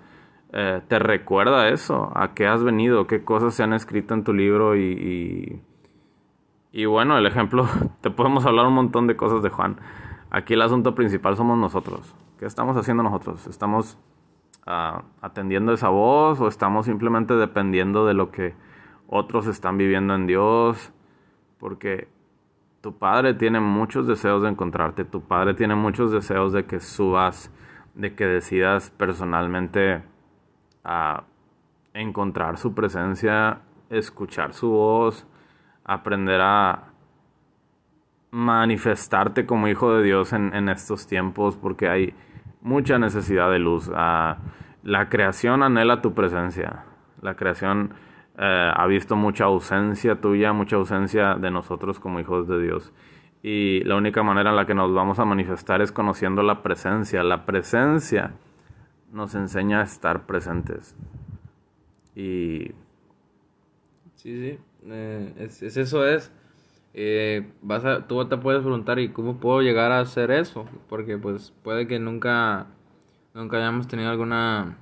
eh, 0.53 0.81
te 0.87 0.99
recuerda 0.99 1.69
eso, 1.69 2.11
a 2.13 2.33
qué 2.33 2.47
has 2.47 2.63
venido, 2.63 3.07
qué 3.07 3.23
cosas 3.23 3.53
se 3.53 3.63
han 3.63 3.73
escrito 3.73 4.13
en 4.13 4.23
tu 4.23 4.33
libro 4.33 4.75
y, 4.75 5.61
y 6.73 6.85
bueno, 6.85 7.17
el 7.17 7.25
ejemplo, 7.25 7.67
te 8.01 8.11
podemos 8.11 8.45
hablar 8.45 8.67
un 8.67 8.73
montón 8.73 9.07
de 9.07 9.15
cosas 9.15 9.41
de 9.41 9.49
Juan. 9.49 9.77
Aquí 10.29 10.53
el 10.53 10.61
asunto 10.61 10.95
principal 10.95 11.35
somos 11.37 11.57
nosotros. 11.57 12.15
¿Qué 12.41 12.47
estamos 12.47 12.75
haciendo 12.75 13.03
nosotros? 13.03 13.45
¿Estamos 13.45 13.99
uh, 14.65 15.03
atendiendo 15.21 15.73
esa 15.73 15.89
voz 15.89 16.41
o 16.41 16.47
estamos 16.47 16.87
simplemente 16.87 17.35
dependiendo 17.35 18.07
de 18.07 18.15
lo 18.15 18.31
que 18.31 18.55
otros 19.05 19.45
están 19.45 19.77
viviendo 19.77 20.15
en 20.15 20.25
Dios? 20.25 20.91
Porque 21.59 22.07
tu 22.81 22.97
padre 22.97 23.35
tiene 23.35 23.59
muchos 23.59 24.07
deseos 24.07 24.41
de 24.41 24.49
encontrarte, 24.49 25.05
tu 25.05 25.21
padre 25.21 25.53
tiene 25.53 25.75
muchos 25.75 26.11
deseos 26.11 26.51
de 26.51 26.65
que 26.65 26.79
subas, 26.79 27.51
de 27.93 28.15
que 28.15 28.25
decidas 28.25 28.89
personalmente 28.89 30.01
a 30.83 31.25
encontrar 31.93 32.57
su 32.57 32.73
presencia, 32.73 33.59
escuchar 33.91 34.53
su 34.53 34.71
voz, 34.71 35.27
aprender 35.83 36.41
a 36.41 36.85
manifestarte 38.31 39.45
como 39.45 39.67
hijo 39.67 39.93
de 39.93 40.03
Dios 40.03 40.33
en, 40.33 40.69
estos 40.69 41.05
tiempos, 41.05 41.55
porque 41.55 41.87
hay 41.87 42.15
mucha 42.61 42.99
necesidad 42.99 43.51
de 43.51 43.59
luz. 43.59 43.89
Ah, 43.93 44.37
la 44.83 45.09
creación 45.09 45.63
anhela 45.63 46.01
tu 46.01 46.13
presencia. 46.13 46.85
La 47.21 47.35
creación 47.35 47.93
eh, 48.37 48.71
ha 48.73 48.87
visto 48.87 49.15
mucha 49.15 49.45
ausencia 49.45 50.19
tuya, 50.19 50.53
mucha 50.53 50.75
ausencia 50.75 51.35
de 51.35 51.51
nosotros 51.51 51.99
como 51.99 52.19
hijos 52.19 52.47
de 52.47 52.61
Dios. 52.61 52.91
Y 53.43 53.83
la 53.83 53.95
única 53.95 54.23
manera 54.23 54.51
en 54.51 54.55
la 54.55 54.65
que 54.65 54.75
nos 54.75 54.93
vamos 54.93 55.19
a 55.19 55.25
manifestar 55.25 55.81
es 55.81 55.91
conociendo 55.91 56.43
la 56.43 56.61
presencia. 56.61 57.23
La 57.23 57.45
presencia 57.45 58.33
nos 59.11 59.35
enseña 59.35 59.81
a 59.81 59.83
estar 59.83 60.25
presentes. 60.25 60.95
Y... 62.15 62.71
Sí, 64.15 64.37
sí, 64.37 64.59
eh, 64.85 65.33
es, 65.37 65.63
eso 65.77 66.05
es. 66.05 66.31
Eh, 66.93 67.51
vas 67.61 67.85
a, 67.85 68.07
tú 68.07 68.23
te 68.25 68.37
puedes 68.37 68.61
preguntar, 68.61 68.99
¿y 68.99 69.09
cómo 69.09 69.37
puedo 69.37 69.61
llegar 69.61 69.91
a 69.91 69.99
hacer 69.99 70.31
eso? 70.31 70.65
Porque 70.89 71.17
pues 71.17 71.53
puede 71.63 71.87
que 71.87 71.99
nunca, 71.99 72.67
nunca 73.33 73.57
hayamos 73.57 73.87
tenido 73.87 74.09
alguna 74.09 74.77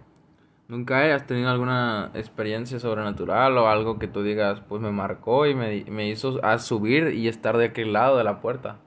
¿Nunca 0.70 1.00
hayas 1.00 1.26
tenido 1.26 1.50
alguna 1.50 2.12
experiencia 2.14 2.80
sobrenatural 2.80 3.58
o 3.58 3.68
algo 3.68 3.98
que 3.98 4.08
tú 4.08 4.22
digas, 4.22 4.62
pues 4.70 4.80
me 4.84 4.92
marcó 4.92 5.48
y 5.48 5.56
me, 5.56 5.84
me 5.86 6.08
hizo 6.08 6.40
a 6.46 6.60
subir 6.60 7.16
y 7.16 7.28
estar 7.28 7.58
de 7.58 7.66
aquel 7.66 7.92
lado 7.92 8.20
de 8.20 8.24
la 8.24 8.40
puerta? 8.40 8.78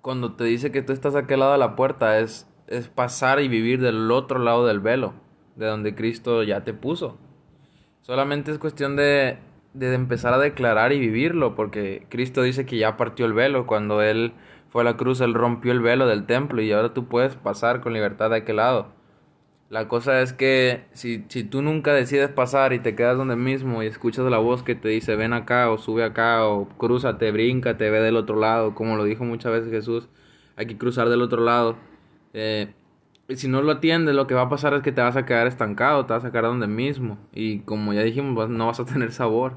Cuando 0.00 0.32
te 0.32 0.44
dice 0.44 0.72
que 0.72 0.80
tú 0.80 0.94
estás 0.94 1.12
de 1.12 1.20
aquel 1.20 1.40
lado 1.40 1.52
de 1.52 1.58
la 1.58 1.76
puerta 1.76 2.18
es, 2.18 2.48
es 2.66 2.88
pasar 2.88 3.40
y 3.40 3.48
vivir 3.48 3.82
del 3.82 4.10
otro 4.10 4.38
lado 4.38 4.64
del 4.64 4.80
velo, 4.80 5.12
de 5.54 5.66
donde 5.66 5.94
Cristo 5.94 6.42
ya 6.42 6.64
te 6.64 6.72
puso. 6.72 7.18
Solamente 8.00 8.50
es 8.50 8.56
cuestión 8.56 8.96
de, 8.96 9.36
de 9.74 9.92
empezar 9.94 10.32
a 10.32 10.38
declarar 10.38 10.92
y 10.92 10.98
vivirlo, 11.00 11.54
porque 11.54 12.06
Cristo 12.08 12.42
dice 12.42 12.64
que 12.64 12.78
ya 12.78 12.96
partió 12.96 13.26
el 13.26 13.34
velo. 13.34 13.66
Cuando 13.66 14.02
Él 14.02 14.32
fue 14.70 14.82
a 14.82 14.84
la 14.84 14.96
cruz, 14.96 15.20
Él 15.20 15.34
rompió 15.34 15.72
el 15.72 15.80
velo 15.80 16.06
del 16.06 16.26
templo 16.26 16.62
y 16.62 16.72
ahora 16.72 16.94
tú 16.94 17.06
puedes 17.08 17.36
pasar 17.36 17.80
con 17.80 17.92
libertad 17.92 18.30
de 18.30 18.36
aquel 18.36 18.56
lado. 18.56 18.92
La 19.70 19.88
cosa 19.88 20.20
es 20.20 20.32
que 20.32 20.84
si, 20.92 21.24
si 21.28 21.42
tú 21.42 21.60
nunca 21.62 21.92
decides 21.92 22.28
pasar 22.28 22.72
y 22.72 22.78
te 22.78 22.94
quedas 22.94 23.16
donde 23.16 23.34
mismo 23.34 23.82
y 23.82 23.86
escuchas 23.86 24.24
la 24.30 24.38
voz 24.38 24.62
que 24.62 24.74
te 24.76 24.88
dice 24.88 25.16
ven 25.16 25.32
acá 25.32 25.70
o 25.70 25.78
sube 25.78 26.04
acá 26.04 26.46
o 26.46 26.68
cruzate, 26.68 27.32
bríncate, 27.32 27.90
ve 27.90 28.00
del 28.00 28.16
otro 28.16 28.38
lado, 28.38 28.74
como 28.74 28.96
lo 28.96 29.04
dijo 29.04 29.24
muchas 29.24 29.52
veces 29.52 29.70
Jesús, 29.70 30.08
hay 30.56 30.66
que 30.66 30.78
cruzar 30.78 31.08
del 31.08 31.22
otro 31.22 31.42
lado. 31.42 31.76
Eh, 32.34 32.72
si 33.28 33.48
no 33.48 33.62
lo 33.62 33.72
atiendes, 33.72 34.14
lo 34.14 34.26
que 34.26 34.34
va 34.34 34.42
a 34.42 34.48
pasar 34.48 34.74
es 34.74 34.82
que 34.82 34.92
te 34.92 35.00
vas 35.00 35.16
a 35.16 35.24
quedar 35.24 35.46
estancado, 35.46 36.04
te 36.06 36.12
vas 36.12 36.24
a 36.24 36.30
quedar 36.30 36.44
donde 36.44 36.66
mismo. 36.66 37.18
Y 37.32 37.60
como 37.60 37.92
ya 37.92 38.02
dijimos, 38.02 38.50
no 38.50 38.66
vas 38.66 38.80
a 38.80 38.84
tener 38.84 39.12
sabor. 39.12 39.54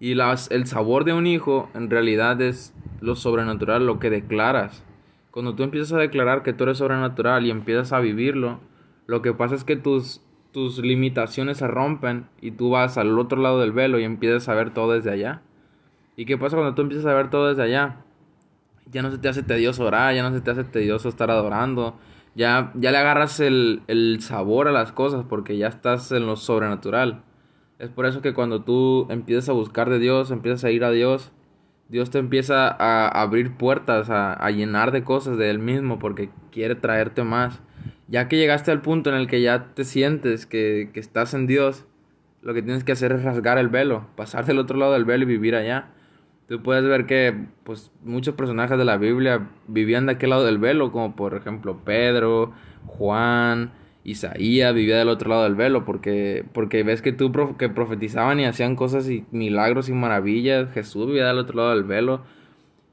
Y 0.00 0.14
las, 0.14 0.50
el 0.50 0.66
sabor 0.66 1.04
de 1.04 1.12
un 1.12 1.26
hijo 1.26 1.68
en 1.74 1.90
realidad 1.90 2.40
es 2.40 2.74
lo 3.00 3.14
sobrenatural, 3.14 3.86
lo 3.86 3.98
que 3.98 4.10
declaras. 4.10 4.84
Cuando 5.30 5.54
tú 5.54 5.62
empiezas 5.62 5.92
a 5.92 5.98
declarar 5.98 6.42
que 6.42 6.52
tú 6.52 6.64
eres 6.64 6.78
sobrenatural 6.78 7.46
y 7.46 7.50
empiezas 7.50 7.92
a 7.92 8.00
vivirlo, 8.00 8.60
lo 9.06 9.22
que 9.22 9.32
pasa 9.32 9.54
es 9.54 9.64
que 9.64 9.76
tus, 9.76 10.20
tus 10.52 10.78
limitaciones 10.78 11.58
se 11.58 11.66
rompen 11.66 12.26
y 12.40 12.52
tú 12.52 12.70
vas 12.70 12.98
al 12.98 13.18
otro 13.18 13.40
lado 13.40 13.60
del 13.60 13.72
velo 13.72 13.98
y 13.98 14.04
empiezas 14.04 14.48
a 14.48 14.54
ver 14.54 14.74
todo 14.74 14.92
desde 14.92 15.10
allá. 15.10 15.42
¿Y 16.16 16.24
qué 16.24 16.36
pasa 16.36 16.56
cuando 16.56 16.74
tú 16.74 16.82
empiezas 16.82 17.06
a 17.06 17.14
ver 17.14 17.30
todo 17.30 17.48
desde 17.48 17.62
allá? 17.62 17.96
Ya 18.90 19.02
no 19.02 19.10
se 19.10 19.18
te 19.18 19.28
hace 19.28 19.42
tedioso 19.42 19.84
orar, 19.84 20.14
ya 20.14 20.22
no 20.22 20.34
se 20.34 20.40
te 20.40 20.50
hace 20.50 20.64
tedioso 20.64 21.08
estar 21.08 21.30
adorando, 21.30 21.96
ya, 22.34 22.72
ya 22.74 22.90
le 22.92 22.98
agarras 22.98 23.40
el, 23.40 23.82
el 23.86 24.20
sabor 24.20 24.68
a 24.68 24.72
las 24.72 24.92
cosas 24.92 25.24
porque 25.28 25.56
ya 25.56 25.68
estás 25.68 26.12
en 26.12 26.26
lo 26.26 26.36
sobrenatural. 26.36 27.22
Es 27.78 27.90
por 27.90 28.06
eso 28.06 28.22
que 28.22 28.34
cuando 28.34 28.62
tú 28.62 29.06
empiezas 29.10 29.48
a 29.48 29.52
buscar 29.52 29.88
de 29.90 29.98
Dios, 29.98 30.30
empiezas 30.30 30.64
a 30.64 30.70
ir 30.70 30.84
a 30.84 30.90
Dios, 30.90 31.32
Dios 31.88 32.10
te 32.10 32.18
empieza 32.18 32.68
a 32.68 33.08
abrir 33.08 33.56
puertas, 33.56 34.10
a, 34.10 34.32
a 34.34 34.50
llenar 34.50 34.90
de 34.90 35.04
cosas 35.04 35.38
de 35.38 35.48
Él 35.50 35.58
mismo 35.58 35.98
porque 35.98 36.30
quiere 36.50 36.74
traerte 36.74 37.22
más. 37.22 37.60
Ya 38.08 38.26
que 38.26 38.38
llegaste 38.38 38.70
al 38.70 38.80
punto 38.80 39.10
en 39.10 39.16
el 39.16 39.26
que 39.26 39.42
ya 39.42 39.74
te 39.74 39.84
sientes 39.84 40.46
que, 40.46 40.90
estás 40.94 41.34
en 41.34 41.46
Dios, 41.46 41.86
lo 42.42 42.54
que 42.54 42.62
tienes 42.62 42.82
que 42.82 42.92
hacer 42.92 43.12
es 43.12 43.22
rasgar 43.22 43.58
el 43.58 43.68
velo, 43.68 44.06
pasar 44.16 44.46
del 44.46 44.58
otro 44.58 44.78
lado 44.78 44.94
del 44.94 45.04
velo 45.04 45.24
y 45.24 45.26
vivir 45.26 45.54
allá. 45.54 45.90
Tú 46.48 46.62
puedes 46.62 46.82
ver 46.84 47.04
que 47.04 47.34
pues 47.64 47.92
muchos 48.02 48.34
personajes 48.34 48.78
de 48.78 48.84
la 48.86 48.96
Biblia 48.96 49.50
vivían 49.66 50.06
de 50.06 50.12
aquel 50.12 50.30
lado 50.30 50.46
del 50.46 50.56
velo, 50.56 50.90
como 50.92 51.14
por 51.14 51.34
ejemplo 51.34 51.80
Pedro, 51.84 52.52
Juan, 52.86 53.72
Isaías 54.02 54.74
vivía 54.74 54.96
del 54.96 55.10
otro 55.10 55.28
lado 55.28 55.42
del 55.42 55.56
velo, 55.56 55.84
porque, 55.84 56.46
porque 56.54 56.82
ves 56.84 57.02
que 57.02 57.12
tú 57.12 57.30
que 57.58 57.68
profetizaban 57.68 58.40
y 58.40 58.46
hacían 58.46 58.76
cosas 58.76 59.10
y 59.10 59.26
milagros 59.30 59.90
y 59.90 59.92
maravillas, 59.92 60.72
Jesús 60.72 61.08
vivía 61.08 61.26
del 61.26 61.36
otro 61.36 61.58
lado 61.58 61.70
del 61.70 61.84
velo. 61.84 62.22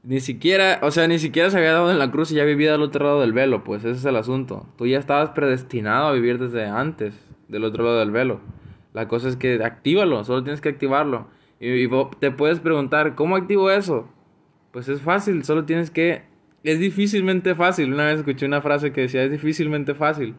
Ni 0.02 0.20
siquiera, 0.20 0.78
o 0.82 0.90
sea, 0.90 1.08
ni 1.08 1.18
siquiera 1.18 1.48
se 1.48 1.56
había 1.56 1.72
dado 1.72 1.90
en 1.90 1.98
la 1.98 2.10
cruz 2.10 2.30
y 2.32 2.34
ya 2.34 2.44
vivía 2.44 2.72
del 2.72 2.82
otro 2.82 3.06
lado 3.06 3.20
del 3.22 3.32
velo, 3.32 3.64
pues 3.64 3.84
ese 3.86 3.98
es 3.98 4.04
el 4.04 4.16
asunto. 4.16 4.66
Tú 4.76 4.86
ya 4.86 4.98
estabas 4.98 5.30
predestinado 5.30 6.08
a 6.08 6.12
vivir 6.12 6.38
desde 6.38 6.66
antes 6.66 7.18
del 7.48 7.64
otro 7.64 7.84
lado 7.84 8.00
del 8.00 8.10
velo. 8.10 8.40
La 8.92 9.08
cosa 9.08 9.28
es 9.30 9.36
que 9.36 9.64
actívalo, 9.64 10.22
solo 10.24 10.42
tienes 10.42 10.60
que 10.60 10.68
activarlo. 10.68 11.28
Y, 11.60 11.88
te 12.18 12.30
puedes 12.30 12.60
preguntar, 12.60 13.14
¿cómo 13.14 13.36
activo 13.36 13.70
eso? 13.70 14.08
Pues 14.72 14.88
es 14.88 15.00
fácil, 15.00 15.44
solo 15.44 15.64
tienes 15.64 15.90
que... 15.90 16.22
Es 16.64 16.80
difícilmente 16.80 17.54
fácil. 17.54 17.92
Una 17.92 18.06
vez 18.06 18.18
escuché 18.18 18.44
una 18.44 18.60
frase 18.60 18.92
que 18.92 19.02
decía, 19.02 19.22
es 19.22 19.30
difícilmente 19.30 19.94
fácil. 19.94 20.34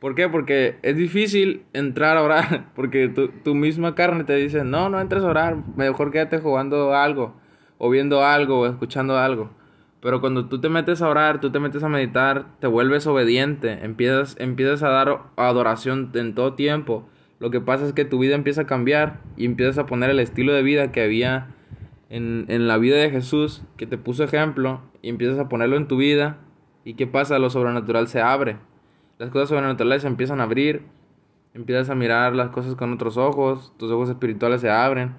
¿Por 0.00 0.14
qué? 0.14 0.28
Porque 0.28 0.76
es 0.82 0.96
difícil 0.96 1.62
entrar 1.72 2.16
a 2.16 2.22
orar, 2.22 2.70
porque 2.74 3.08
tu, 3.08 3.28
tu 3.28 3.54
misma 3.54 3.94
carne 3.94 4.24
te 4.24 4.34
dice, 4.36 4.64
no, 4.64 4.88
no 4.88 5.00
entres 5.00 5.22
a 5.22 5.28
orar, 5.28 5.56
mejor 5.76 6.10
quédate 6.10 6.38
jugando 6.38 6.94
algo 6.94 7.34
o 7.78 7.90
viendo 7.90 8.24
algo 8.24 8.60
o 8.60 8.66
escuchando 8.66 9.18
algo. 9.18 9.50
Pero 10.00 10.20
cuando 10.20 10.46
tú 10.46 10.60
te 10.60 10.68
metes 10.68 11.02
a 11.02 11.08
orar, 11.08 11.40
tú 11.40 11.50
te 11.50 11.58
metes 11.58 11.82
a 11.82 11.88
meditar, 11.88 12.46
te 12.60 12.68
vuelves 12.68 13.06
obediente, 13.06 13.84
empiezas, 13.84 14.36
empiezas 14.38 14.82
a 14.82 14.90
dar 14.90 15.22
adoración 15.36 16.10
en 16.14 16.34
todo 16.34 16.54
tiempo. 16.54 17.08
Lo 17.40 17.50
que 17.50 17.60
pasa 17.60 17.86
es 17.86 17.92
que 17.92 18.04
tu 18.04 18.18
vida 18.18 18.34
empieza 18.34 18.62
a 18.62 18.66
cambiar 18.66 19.20
y 19.36 19.44
empiezas 19.44 19.78
a 19.78 19.86
poner 19.86 20.10
el 20.10 20.20
estilo 20.20 20.52
de 20.52 20.62
vida 20.62 20.90
que 20.90 21.02
había 21.02 21.48
en, 22.10 22.46
en 22.48 22.66
la 22.66 22.78
vida 22.78 22.96
de 22.96 23.10
Jesús, 23.10 23.62
que 23.76 23.86
te 23.86 23.98
puso 23.98 24.24
ejemplo, 24.24 24.80
y 25.02 25.08
empiezas 25.08 25.38
a 25.38 25.48
ponerlo 25.48 25.76
en 25.76 25.86
tu 25.86 25.96
vida. 25.96 26.38
¿Y 26.84 26.94
qué 26.94 27.06
pasa? 27.06 27.38
Lo 27.38 27.50
sobrenatural 27.50 28.08
se 28.08 28.20
abre. 28.20 28.56
Las 29.18 29.30
cosas 29.30 29.48
sobrenaturales 29.48 30.02
se 30.02 30.08
empiezan 30.08 30.40
a 30.40 30.44
abrir, 30.44 30.82
empiezas 31.54 31.90
a 31.90 31.94
mirar 31.94 32.34
las 32.34 32.50
cosas 32.50 32.74
con 32.76 32.92
otros 32.92 33.16
ojos, 33.16 33.72
tus 33.76 33.90
ojos 33.90 34.08
espirituales 34.08 34.60
se 34.60 34.70
abren. 34.70 35.14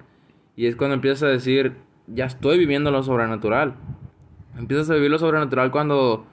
Y 0.56 0.66
es 0.66 0.76
cuando 0.76 0.94
empiezas 0.94 1.22
a 1.22 1.28
decir, 1.28 1.76
ya 2.06 2.24
estoy 2.24 2.58
viviendo 2.58 2.90
lo 2.90 3.02
sobrenatural. 3.02 3.74
Empiezas 4.58 4.90
a 4.90 4.94
vivir 4.94 5.10
lo 5.10 5.18
sobrenatural 5.18 5.70
cuando 5.70 6.26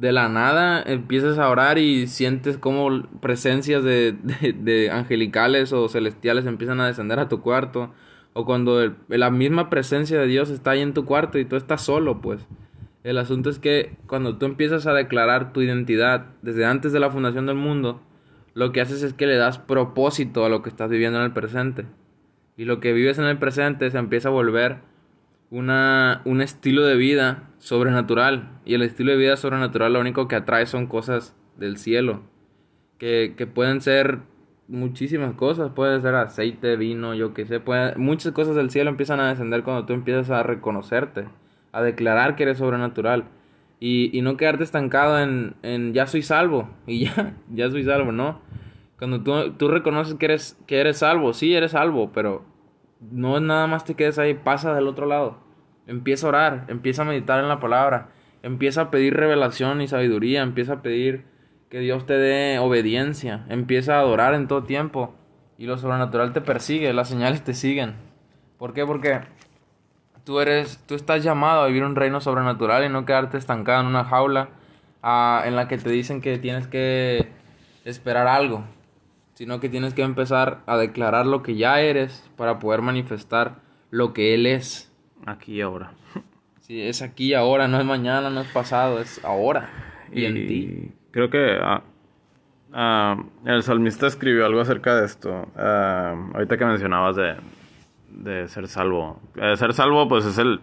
de 0.00 0.12
la 0.12 0.30
nada 0.30 0.82
empiezas 0.82 1.38
a 1.38 1.50
orar 1.50 1.76
y 1.76 2.06
sientes 2.06 2.56
como 2.56 3.02
presencias 3.20 3.84
de, 3.84 4.16
de, 4.54 4.90
angelicales 4.90 5.74
o 5.74 5.88
celestiales 5.88 6.46
empiezan 6.46 6.80
a 6.80 6.86
descender 6.86 7.18
a 7.18 7.28
tu 7.28 7.42
cuarto. 7.42 7.92
O 8.32 8.46
cuando 8.46 8.94
la 9.08 9.30
misma 9.30 9.68
presencia 9.68 10.18
de 10.18 10.26
Dios 10.26 10.48
está 10.48 10.70
ahí 10.70 10.80
en 10.80 10.94
tu 10.94 11.04
cuarto 11.04 11.38
y 11.38 11.44
tú 11.44 11.56
estás 11.56 11.82
solo, 11.82 12.20
pues. 12.22 12.46
El 13.02 13.18
asunto 13.18 13.50
es 13.50 13.58
que 13.58 13.96
cuando 14.06 14.38
tú 14.38 14.46
empiezas 14.46 14.86
a 14.86 14.94
declarar 14.94 15.52
tu 15.52 15.60
identidad 15.60 16.26
desde 16.40 16.64
antes 16.64 16.92
de 16.92 17.00
la 17.00 17.10
fundación 17.10 17.46
del 17.46 17.56
mundo, 17.56 18.00
lo 18.54 18.72
que 18.72 18.80
haces 18.80 19.02
es 19.02 19.12
que 19.12 19.26
le 19.26 19.36
das 19.36 19.58
propósito 19.58 20.44
a 20.44 20.48
lo 20.48 20.62
que 20.62 20.70
estás 20.70 20.90
viviendo 20.90 21.18
en 21.18 21.24
el 21.24 21.32
presente. 21.32 21.84
Y 22.56 22.64
lo 22.64 22.80
que 22.80 22.92
vives 22.92 23.18
en 23.18 23.24
el 23.24 23.38
presente 23.38 23.90
se 23.90 23.98
empieza 23.98 24.28
a 24.28 24.32
volver 24.32 24.78
una, 25.50 26.22
un 26.24 26.40
estilo 26.40 26.84
de 26.84 26.96
vida 26.96 27.50
sobrenatural. 27.58 28.48
Y 28.64 28.74
el 28.74 28.82
estilo 28.82 29.12
de 29.12 29.18
vida 29.18 29.36
sobrenatural 29.36 29.92
lo 29.92 30.00
único 30.00 30.28
que 30.28 30.36
atrae 30.36 30.66
son 30.66 30.86
cosas 30.86 31.36
del 31.56 31.76
cielo. 31.76 32.22
Que, 32.98 33.34
que 33.36 33.46
pueden 33.46 33.80
ser 33.80 34.20
muchísimas 34.68 35.34
cosas. 35.34 35.72
Puede 35.72 36.00
ser 36.00 36.14
aceite, 36.14 36.76
vino, 36.76 37.14
yo 37.14 37.34
qué 37.34 37.46
sé. 37.46 37.60
Puede, 37.60 37.96
muchas 37.96 38.32
cosas 38.32 38.54
del 38.54 38.70
cielo 38.70 38.90
empiezan 38.90 39.20
a 39.20 39.28
descender 39.28 39.62
cuando 39.62 39.86
tú 39.86 39.92
empiezas 39.92 40.30
a 40.30 40.42
reconocerte. 40.42 41.26
A 41.72 41.82
declarar 41.82 42.36
que 42.36 42.44
eres 42.44 42.58
sobrenatural. 42.58 43.24
Y, 43.80 44.16
y 44.16 44.22
no 44.22 44.36
quedarte 44.36 44.62
estancado 44.62 45.18
en, 45.20 45.54
en 45.62 45.94
ya 45.94 46.06
soy 46.06 46.22
salvo. 46.22 46.70
Y 46.86 47.06
ya, 47.06 47.34
ya 47.52 47.70
soy 47.70 47.84
salvo, 47.84 48.12
¿no? 48.12 48.40
Cuando 48.98 49.22
tú, 49.22 49.52
tú 49.54 49.68
reconoces 49.68 50.14
que 50.14 50.26
eres, 50.26 50.58
que 50.66 50.78
eres 50.78 50.98
salvo, 50.98 51.32
sí 51.32 51.54
eres 51.54 51.70
salvo, 51.70 52.12
pero 52.12 52.44
no 53.00 53.40
nada 53.40 53.66
más 53.66 53.84
te 53.84 53.94
quedes 53.94 54.18
ahí, 54.18 54.34
pasa 54.34 54.74
del 54.74 54.88
otro 54.88 55.06
lado. 55.06 55.38
Empieza 55.86 56.26
a 56.26 56.28
orar, 56.28 56.64
empieza 56.68 57.02
a 57.02 57.06
meditar 57.06 57.40
en 57.40 57.48
la 57.48 57.60
palabra, 57.60 58.08
empieza 58.42 58.82
a 58.82 58.90
pedir 58.90 59.14
revelación 59.14 59.80
y 59.80 59.88
sabiduría, 59.88 60.42
empieza 60.42 60.74
a 60.74 60.82
pedir 60.82 61.24
que 61.68 61.78
Dios 61.78 62.06
te 62.06 62.14
dé 62.14 62.58
obediencia, 62.58 63.46
empieza 63.48 63.96
a 63.96 64.00
adorar 64.00 64.34
en 64.34 64.48
todo 64.48 64.64
tiempo 64.64 65.14
y 65.56 65.66
lo 65.66 65.78
sobrenatural 65.78 66.32
te 66.32 66.40
persigue, 66.40 66.92
las 66.92 67.08
señales 67.08 67.42
te 67.42 67.54
siguen. 67.54 67.94
¿Por 68.58 68.72
qué? 68.72 68.84
Porque 68.84 69.20
tú 70.24 70.40
eres, 70.40 70.82
tú 70.86 70.94
estás 70.94 71.22
llamado 71.22 71.62
a 71.62 71.66
vivir 71.66 71.84
un 71.84 71.96
reino 71.96 72.20
sobrenatural 72.20 72.84
y 72.84 72.88
no 72.88 73.04
quedarte 73.04 73.38
estancado 73.38 73.80
en 73.80 73.86
una 73.86 74.04
jaula 74.04 74.50
ah, 75.02 75.42
en 75.44 75.56
la 75.56 75.68
que 75.68 75.78
te 75.78 75.90
dicen 75.90 76.20
que 76.20 76.38
tienes 76.38 76.66
que 76.66 77.28
esperar 77.84 78.26
algo, 78.26 78.64
sino 79.40 79.58
que 79.58 79.70
tienes 79.70 79.94
que 79.94 80.02
empezar 80.02 80.58
a 80.66 80.76
declarar 80.76 81.24
lo 81.24 81.42
que 81.42 81.56
ya 81.56 81.80
eres 81.80 82.30
para 82.36 82.58
poder 82.58 82.82
manifestar 82.82 83.54
lo 83.90 84.12
que 84.12 84.34
Él 84.34 84.44
es. 84.44 84.94
Aquí 85.24 85.54
y 85.54 85.60
ahora. 85.62 85.92
Sí, 86.60 86.80
es 86.80 87.02
aquí 87.02 87.28
y 87.28 87.34
ahora, 87.34 87.66
no 87.66 87.80
es 87.80 87.84
mañana, 87.86 88.30
no 88.30 88.42
es 88.42 88.46
pasado, 88.52 89.00
es 89.00 89.24
ahora. 89.24 89.70
Y, 90.12 90.24
en 90.26 90.34
ti 90.46 90.92
creo 91.10 91.28
que 91.28 91.58
ah, 91.60 91.82
ah, 92.72 93.16
el 93.44 93.64
salmista 93.64 94.06
escribió 94.06 94.46
algo 94.46 94.60
acerca 94.60 94.94
de 94.94 95.06
esto. 95.06 95.48
Ah, 95.56 96.14
ahorita 96.34 96.58
que 96.58 96.64
mencionabas 96.66 97.16
de, 97.16 97.36
de 98.10 98.46
ser 98.46 98.68
salvo. 98.68 99.20
Eh, 99.34 99.56
ser 99.56 99.72
salvo, 99.72 100.06
pues 100.06 100.26
es 100.26 100.38
el 100.38 100.60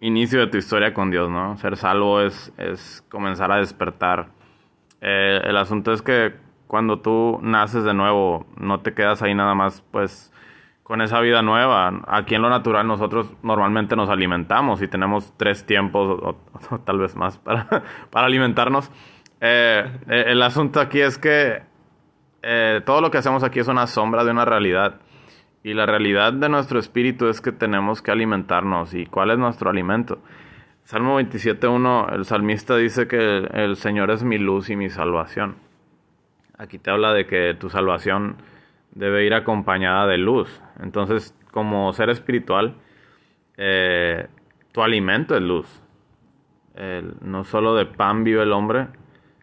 inicio 0.00 0.40
de 0.40 0.46
tu 0.46 0.56
historia 0.56 0.94
con 0.94 1.10
Dios, 1.10 1.28
¿no? 1.28 1.58
Ser 1.58 1.76
salvo 1.76 2.22
es, 2.22 2.50
es 2.56 3.04
comenzar 3.10 3.52
a 3.52 3.58
despertar. 3.58 4.28
Eh, 5.02 5.40
el 5.44 5.56
asunto 5.58 5.92
es 5.92 6.00
que 6.00 6.32
cuando 6.72 7.00
tú 7.00 7.38
naces 7.42 7.84
de 7.84 7.92
nuevo, 7.92 8.46
no 8.56 8.80
te 8.80 8.94
quedas 8.94 9.20
ahí 9.20 9.34
nada 9.34 9.54
más, 9.54 9.84
pues, 9.90 10.32
con 10.82 11.02
esa 11.02 11.20
vida 11.20 11.42
nueva. 11.42 12.00
Aquí 12.06 12.34
en 12.34 12.40
lo 12.40 12.48
natural 12.48 12.86
nosotros 12.86 13.30
normalmente 13.42 13.94
nos 13.94 14.08
alimentamos 14.08 14.80
y 14.80 14.88
tenemos 14.88 15.34
tres 15.36 15.66
tiempos 15.66 16.34
tal 16.86 16.98
vez 16.98 17.14
más 17.14 17.36
para, 17.36 17.68
para 18.10 18.26
alimentarnos. 18.26 18.90
Eh, 19.42 19.84
eh, 20.08 20.24
el 20.28 20.40
asunto 20.40 20.80
aquí 20.80 21.02
es 21.02 21.18
que 21.18 21.60
eh, 22.40 22.80
todo 22.86 23.02
lo 23.02 23.10
que 23.10 23.18
hacemos 23.18 23.44
aquí 23.44 23.60
es 23.60 23.68
una 23.68 23.86
sombra 23.86 24.24
de 24.24 24.30
una 24.30 24.46
realidad. 24.46 24.98
Y 25.62 25.74
la 25.74 25.84
realidad 25.84 26.32
de 26.32 26.48
nuestro 26.48 26.78
espíritu 26.78 27.28
es 27.28 27.42
que 27.42 27.52
tenemos 27.52 28.00
que 28.00 28.12
alimentarnos. 28.12 28.94
¿Y 28.94 29.04
cuál 29.04 29.30
es 29.30 29.36
nuestro 29.36 29.68
alimento? 29.68 30.22
Salmo 30.84 31.20
27.1, 31.20 32.14
el 32.14 32.24
salmista 32.24 32.78
dice 32.78 33.06
que 33.06 33.46
el, 33.52 33.76
Señor 33.76 34.10
es 34.10 34.22
mi 34.22 34.38
luz 34.38 34.70
y 34.70 34.76
mi 34.76 34.88
salvación. 34.88 35.70
Aquí 36.62 36.78
te 36.78 36.92
habla 36.92 37.12
de 37.12 37.26
que 37.26 37.54
tu 37.54 37.70
salvación 37.70 38.36
debe 38.92 39.26
ir 39.26 39.34
acompañada 39.34 40.06
de 40.06 40.16
luz. 40.16 40.62
Entonces, 40.80 41.34
como 41.50 41.92
ser 41.92 42.08
espiritual, 42.08 42.76
tu 44.70 44.82
alimento 44.82 45.34
es 45.34 45.42
luz. 45.42 45.82
no 47.20 47.42
solo 47.42 47.74
de 47.74 47.86
pan 47.86 48.22
vive 48.22 48.44
el 48.44 48.52
hombre, 48.52 48.86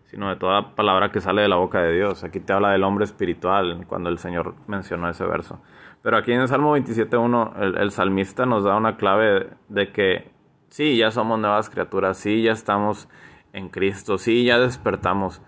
sino 0.05 0.29
de 0.29 0.37
toda 0.37 0.75
palabra 0.75 1.11
que 1.11 1.19
sale 1.19 1.41
de 1.41 1.49
la 1.49 1.57
boca 1.57 1.81
de 1.81 1.93
Dios. 1.93 2.23
Aquí 2.23 2.39
te 2.39 2.53
habla 2.53 2.71
del 2.71 2.85
hombre 2.85 3.03
espiritual 3.03 3.85
cuando 3.85 4.09
el 4.09 4.17
Señor 4.17 4.55
mencionó 4.67 5.09
ese 5.09 5.25
verso. 5.25 5.59
Pero 6.01 6.15
aquí 6.15 6.31
en 6.31 6.39
el 6.39 6.47
Salmo 6.47 6.77
27.1 6.77 7.61
el, 7.61 7.77
el 7.79 7.91
salmista 7.91 8.45
nos 8.45 8.63
da 8.63 8.77
una 8.77 8.95
clave 8.95 9.49
de 9.67 9.91
que 9.91 10.31
sí, 10.69 10.95
ya 10.95 11.11
somos 11.11 11.37
nuevas 11.37 11.69
criaturas, 11.69 12.17
sí, 12.17 12.43
ya 12.43 12.53
estamos 12.53 13.09
en 13.51 13.67
Cristo, 13.67 14.17
sí, 14.17 14.45
ya 14.45 14.57
despertamos. 14.57 15.41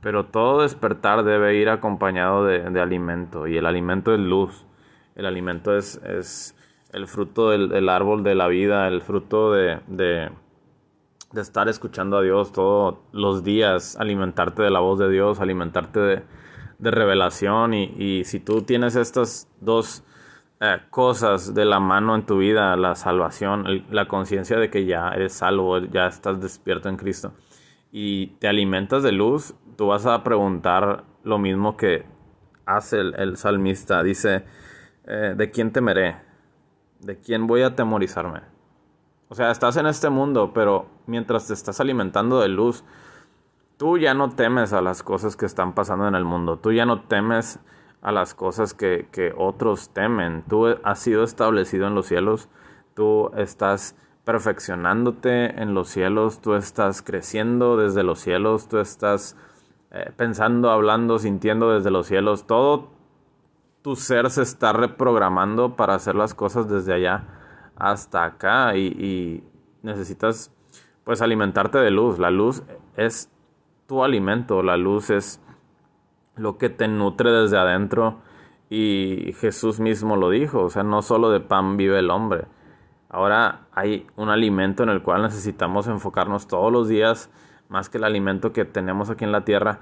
Pero 0.00 0.26
todo 0.26 0.62
despertar 0.62 1.24
debe 1.24 1.56
ir 1.56 1.68
acompañado 1.68 2.44
de, 2.44 2.80
alimento 2.80 3.46
y 3.46 3.56
el 3.56 3.66
alimento 3.66 4.14
es 4.14 4.20
luz. 4.20 4.66
El 5.16 5.26
alimento 5.26 5.76
es, 5.76 5.96
es 6.04 6.54
el 6.92 7.06
fruto 7.08 7.50
del, 7.50 7.88
árbol 7.88 8.22
de 8.22 8.34
la 8.34 8.46
vida, 8.46 8.86
el 8.86 9.00
fruto 9.02 9.52
de 9.52 9.80
de 11.32 11.42
estar 11.42 11.68
escuchando 11.68 12.16
a 12.16 12.22
Dios 12.22 12.52
todos 12.52 12.98
los 13.12 13.44
días, 13.44 13.96
alimentarte 13.96 14.62
de 14.62 14.70
la 14.70 14.80
voz 14.80 14.98
de 14.98 15.10
Dios, 15.10 15.40
alimentarte 15.40 16.00
de, 16.00 16.22
revelación 16.80 17.74
y, 17.74 18.22
si 18.24 18.38
tú 18.38 18.62
tienes 18.62 18.94
estas 18.94 19.48
dos 19.60 20.04
eh, 20.60 20.78
cosas 20.90 21.52
de 21.52 21.64
la 21.64 21.80
mano 21.80 22.14
en 22.14 22.24
tu 22.24 22.38
vida, 22.38 22.76
la 22.76 22.94
salvación, 22.94 23.84
la 23.90 24.06
conciencia 24.06 24.58
de 24.58 24.70
que 24.70 24.86
ya 24.86 25.10
eres 25.10 25.32
salvo, 25.32 25.78
ya 25.78 26.06
estás 26.06 26.40
despierto 26.40 26.88
en 26.88 26.96
Cristo 26.96 27.32
y 27.92 28.28
te 28.38 28.48
alimentas 28.48 29.02
de 29.02 29.12
luz, 29.12 29.54
tú 29.76 29.88
vas 29.88 30.06
a 30.06 30.22
preguntar 30.24 31.04
lo 31.24 31.38
mismo 31.38 31.76
que 31.76 32.04
hace 32.66 33.00
el, 33.00 33.36
salmista, 33.36 34.02
dice, 34.02 34.44
eh, 35.06 35.34
¿de 35.36 35.50
quién 35.50 35.72
temeré? 35.72 36.16
¿De 37.00 37.18
quién 37.18 37.46
voy 37.46 37.62
a 37.62 37.74
temorizarme? 37.74 38.40
O 39.28 39.34
sea, 39.34 39.50
estás 39.50 39.76
en 39.76 39.86
este 39.86 40.10
mundo, 40.10 40.52
pero 40.52 40.86
mientras 41.06 41.46
te 41.46 41.54
estás 41.54 41.80
alimentando 41.80 42.40
de 42.40 42.48
luz, 42.48 42.84
tú 43.76 43.98
ya 43.98 44.14
no 44.14 44.30
temes 44.30 44.72
a 44.72 44.82
las 44.82 45.02
cosas 45.02 45.36
que 45.36 45.46
están 45.46 45.74
pasando 45.74 46.08
en 46.08 46.14
el 46.14 46.24
mundo. 46.24 46.58
Tú 46.58 46.72
ya 46.72 46.86
no 46.86 47.02
temes 47.02 47.58
a 48.00 48.12
las 48.12 48.34
cosas 48.34 48.74
que, 48.74 49.08
que 49.12 49.32
otros 49.36 49.90
temen. 49.90 50.44
Tú 50.48 50.66
has 50.82 50.98
sido 50.98 51.24
establecido 51.24 51.86
en 51.86 51.94
los 51.94 52.06
cielos. 52.06 52.48
Tú 52.94 53.30
estás 53.36 53.96
perfeccionándote 54.28 55.58
en 55.58 55.72
los 55.72 55.88
cielos. 55.88 56.42
Tú 56.42 56.52
estás 56.52 57.00
creciendo 57.00 57.78
desde 57.78 58.02
los 58.02 58.18
cielos. 58.18 58.68
Tú 58.68 58.76
estás 58.76 59.38
eh, 59.90 60.12
pensando, 60.18 60.70
hablando, 60.70 61.18
sintiendo 61.18 61.72
desde 61.72 61.90
los 61.90 62.08
cielos. 62.08 62.46
Todo 62.46 62.90
tu 63.80 63.96
ser 63.96 64.28
se 64.28 64.42
está 64.42 64.74
reprogramando 64.74 65.76
para 65.76 65.94
hacer 65.94 66.14
las 66.14 66.34
cosas 66.34 66.68
desde 66.68 66.92
allá 66.92 67.24
hasta 67.74 68.22
acá 68.24 68.76
y, 68.76 69.42
necesitas 69.82 70.52
pues 71.04 71.22
alimentarte 71.22 71.78
de 71.78 71.90
luz. 71.90 72.18
La 72.18 72.30
luz 72.30 72.62
es 72.98 73.30
tu 73.86 74.04
alimento, 74.04 74.62
la 74.62 74.76
luz 74.76 75.08
es 75.08 75.40
lo 76.36 76.58
que 76.58 76.68
te 76.68 76.86
nutre 76.86 77.32
desde 77.32 77.56
adentro 77.56 78.18
y 78.68 79.34
Jesús 79.38 79.80
mismo 79.80 80.16
lo 80.16 80.28
dijo, 80.28 80.64
o 80.64 80.68
sea, 80.68 80.82
no 80.82 81.00
solo 81.00 81.30
de 81.30 81.40
pan 81.40 81.78
vive 81.78 81.98
el 81.98 82.10
hombre. 82.10 82.44
Ahora 83.08 83.66
hay 83.72 84.06
un 84.16 84.28
alimento 84.28 84.82
en 84.82 84.90
el 84.90 85.02
cual 85.02 85.22
necesitamos 85.22 85.86
enfocarnos 85.88 86.46
todos 86.46 86.72
los 86.72 86.88
días, 86.88 87.30
más 87.68 87.88
que 87.88 87.98
el 87.98 88.04
alimento 88.04 88.52
que 88.52 88.64
tenemos 88.64 89.10
aquí 89.10 89.24
en 89.24 89.32
la 89.32 89.44
tierra. 89.44 89.80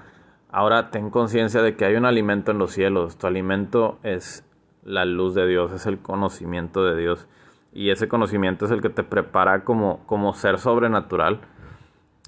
Ahora 0.49 0.91
ten 0.91 1.09
conciencia 1.09 1.61
de 1.61 1.75
que 1.75 1.85
hay 1.85 1.95
un 1.95 2.05
alimento 2.05 2.51
en 2.51 2.57
los 2.57 2.71
cielos. 2.71 3.17
Tu 3.17 3.27
alimento 3.27 3.99
es 4.03 4.45
la 4.83 5.05
luz 5.05 5.35
de 5.35 5.45
Dios, 5.45 5.71
es 5.73 5.85
el 5.85 5.99
conocimiento 5.99 6.85
de 6.85 6.95
Dios 6.95 7.27
y 7.77 7.91
ese 7.91 8.07
conocimiento 8.07 8.65
es 8.65 8.71
el 8.71 8.81
que 8.81 8.89
te 8.89 9.03
prepara 9.03 9.63
como, 9.63 9.99
como 10.07 10.33
ser 10.33 10.57
sobrenatural. 10.57 11.41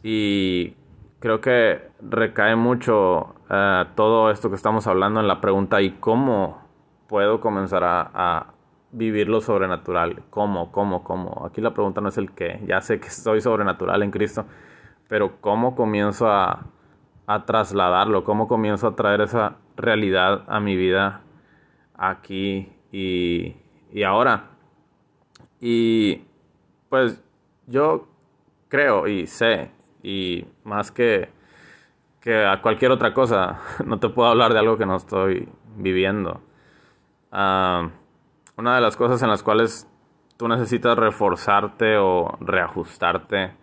Y 0.03 0.75
creo 1.19 1.41
que 1.41 1.89
recae 2.01 2.55
mucho 2.55 3.33
eh, 3.49 3.85
todo 3.95 4.29
esto 4.29 4.49
que 4.49 4.55
estamos 4.55 4.85
hablando 4.85 5.19
en 5.19 5.27
la 5.27 5.41
pregunta 5.41 5.81
¿y 5.81 5.91
cómo 5.93 6.61
puedo 7.07 7.41
comenzar 7.41 7.83
a, 7.83 8.53
vivir 8.91 9.29
lo 9.29 9.41
sobrenatural? 9.41 10.23
¿Cómo? 10.29 10.71
¿Cómo? 10.71 11.03
¿Cómo? 11.03 11.45
Aquí 11.45 11.61
la 11.61 11.73
pregunta 11.73 12.01
no 12.01 12.09
es 12.09 12.17
el 12.17 12.31
qué. 12.31 12.61
Ya 12.67 12.81
sé 12.81 12.99
que 12.99 13.09
soy 13.09 13.41
sobrenatural 13.41 14.03
en 14.03 14.11
Cristo, 14.11 14.45
pero 15.07 15.39
¿cómo 15.41 15.75
comienzo 15.75 16.29
a, 16.31 16.67
a 17.27 17.45
trasladarlo? 17.45 18.23
¿Cómo 18.23 18.47
comienzo 18.47 18.87
a 18.87 18.95
traer 18.95 19.21
esa 19.21 19.57
realidad 19.77 20.43
a 20.47 20.59
mi 20.59 20.75
vida 20.75 21.21
aquí 21.95 22.71
y, 22.91 23.55
y 23.91 24.03
ahora? 24.03 24.51
Y 25.59 26.23
pues 26.89 27.21
yo 27.67 28.07
creo 28.69 29.07
y 29.07 29.27
sé, 29.27 29.71
y 30.01 30.45
más 30.63 30.91
que, 30.91 31.29
que 32.21 32.45
a 32.45 32.61
cualquier 32.61 32.91
otra 32.91 33.13
cosa, 33.13 33.59
no 33.85 33.99
te 33.99 34.09
puedo 34.09 34.29
hablar 34.29 34.53
de 34.53 34.59
algo 34.59 34.77
que 34.77 34.85
no 34.85 34.95
estoy 34.95 35.49
viviendo. 35.77 36.41
Ah, 37.31 37.89
una 38.59 38.75
de 38.75 38.81
las 38.81 38.97
cosas 38.97 39.23
en 39.23 39.29
las 39.29 39.41
cuales 39.41 39.89
tú 40.35 40.49
necesitas 40.49 40.97
reforzarte 40.97 41.95
o 41.97 42.37
reajustarte 42.41 43.53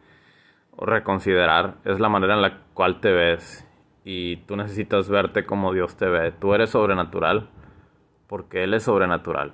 o 0.74 0.86
reconsiderar 0.86 1.74
es 1.84 2.00
la 2.00 2.08
manera 2.08 2.34
en 2.34 2.40
la 2.40 2.60
cual 2.72 2.98
te 3.00 3.12
ves 3.12 3.68
y 4.04 4.36
tú 4.46 4.56
necesitas 4.56 5.10
verte 5.10 5.44
como 5.44 5.74
Dios 5.74 5.98
te 5.98 6.06
ve. 6.06 6.32
Tú 6.32 6.54
eres 6.54 6.70
sobrenatural 6.70 7.50
porque 8.26 8.64
Él 8.64 8.72
es 8.72 8.84
sobrenatural. 8.84 9.52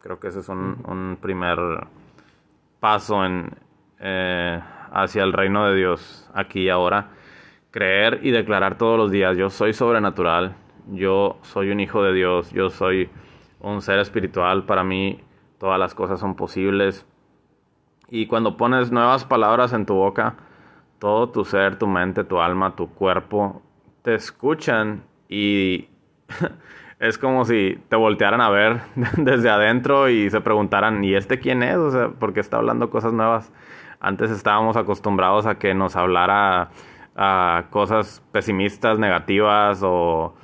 Creo 0.00 0.20
que 0.20 0.28
ese 0.28 0.40
es 0.40 0.48
un, 0.48 1.18
primer 1.20 1.58
paso 2.78 3.24
en, 3.24 3.50
eh, 3.98 4.62
hacia 4.92 5.24
el 5.24 5.32
reino 5.32 5.66
de 5.66 5.74
Dios 5.74 6.30
aquí 6.34 6.60
y 6.60 6.68
ahora. 6.68 7.10
Creer 7.72 8.20
y 8.22 8.30
declarar 8.30 8.78
todos 8.78 8.96
los 8.96 9.10
días, 9.10 9.36
yo 9.36 9.50
soy 9.50 9.72
sobrenatural, 9.72 10.54
yo 10.92 11.38
soy 11.42 11.70
un 11.70 11.80
hijo 11.80 12.04
de 12.04 12.12
Dios, 12.12 12.52
yo 12.52 12.70
soy 12.70 13.10
un 13.60 13.82
ser 13.82 13.98
espiritual, 13.98 14.64
para 14.64 14.84
mí 14.84 15.20
todas 15.58 15.78
las 15.78 15.94
cosas 15.94 16.20
son 16.20 16.34
posibles. 16.34 17.06
Y 18.08 18.26
cuando 18.26 18.56
pones 18.56 18.90
nuevas 18.90 19.24
palabras 19.24 19.72
en 19.72 19.86
tu 19.86 19.94
boca, 19.94 20.36
todo 20.98 21.28
tu 21.28 21.44
ser, 21.44 21.76
tu 21.76 21.86
mente, 21.86 22.24
tu 22.24 22.40
alma, 22.40 22.74
tu 22.74 22.88
cuerpo, 22.88 23.62
te 24.02 24.14
escuchan 24.14 25.02
y 25.28 25.88
es 26.98 27.18
como 27.18 27.44
si 27.44 27.78
te 27.88 27.96
voltearan 27.96 28.40
a 28.40 28.50
ver 28.50 28.80
desde 29.16 29.50
adentro 29.50 30.08
y 30.08 30.30
se 30.30 30.40
preguntaran, 30.40 31.04
¿y 31.04 31.14
este 31.14 31.38
quién 31.38 31.62
es? 31.62 31.76
O 31.76 31.90
sea, 31.90 32.08
¿por 32.08 32.32
qué 32.32 32.40
está 32.40 32.56
hablando 32.56 32.90
cosas 32.90 33.12
nuevas? 33.12 33.52
Antes 34.00 34.30
estábamos 34.30 34.76
acostumbrados 34.76 35.46
a 35.46 35.58
que 35.58 35.74
nos 35.74 35.96
hablara 35.96 36.70
a 37.16 37.64
cosas 37.70 38.22
pesimistas, 38.30 38.98
negativas 38.98 39.80
o 39.82 40.34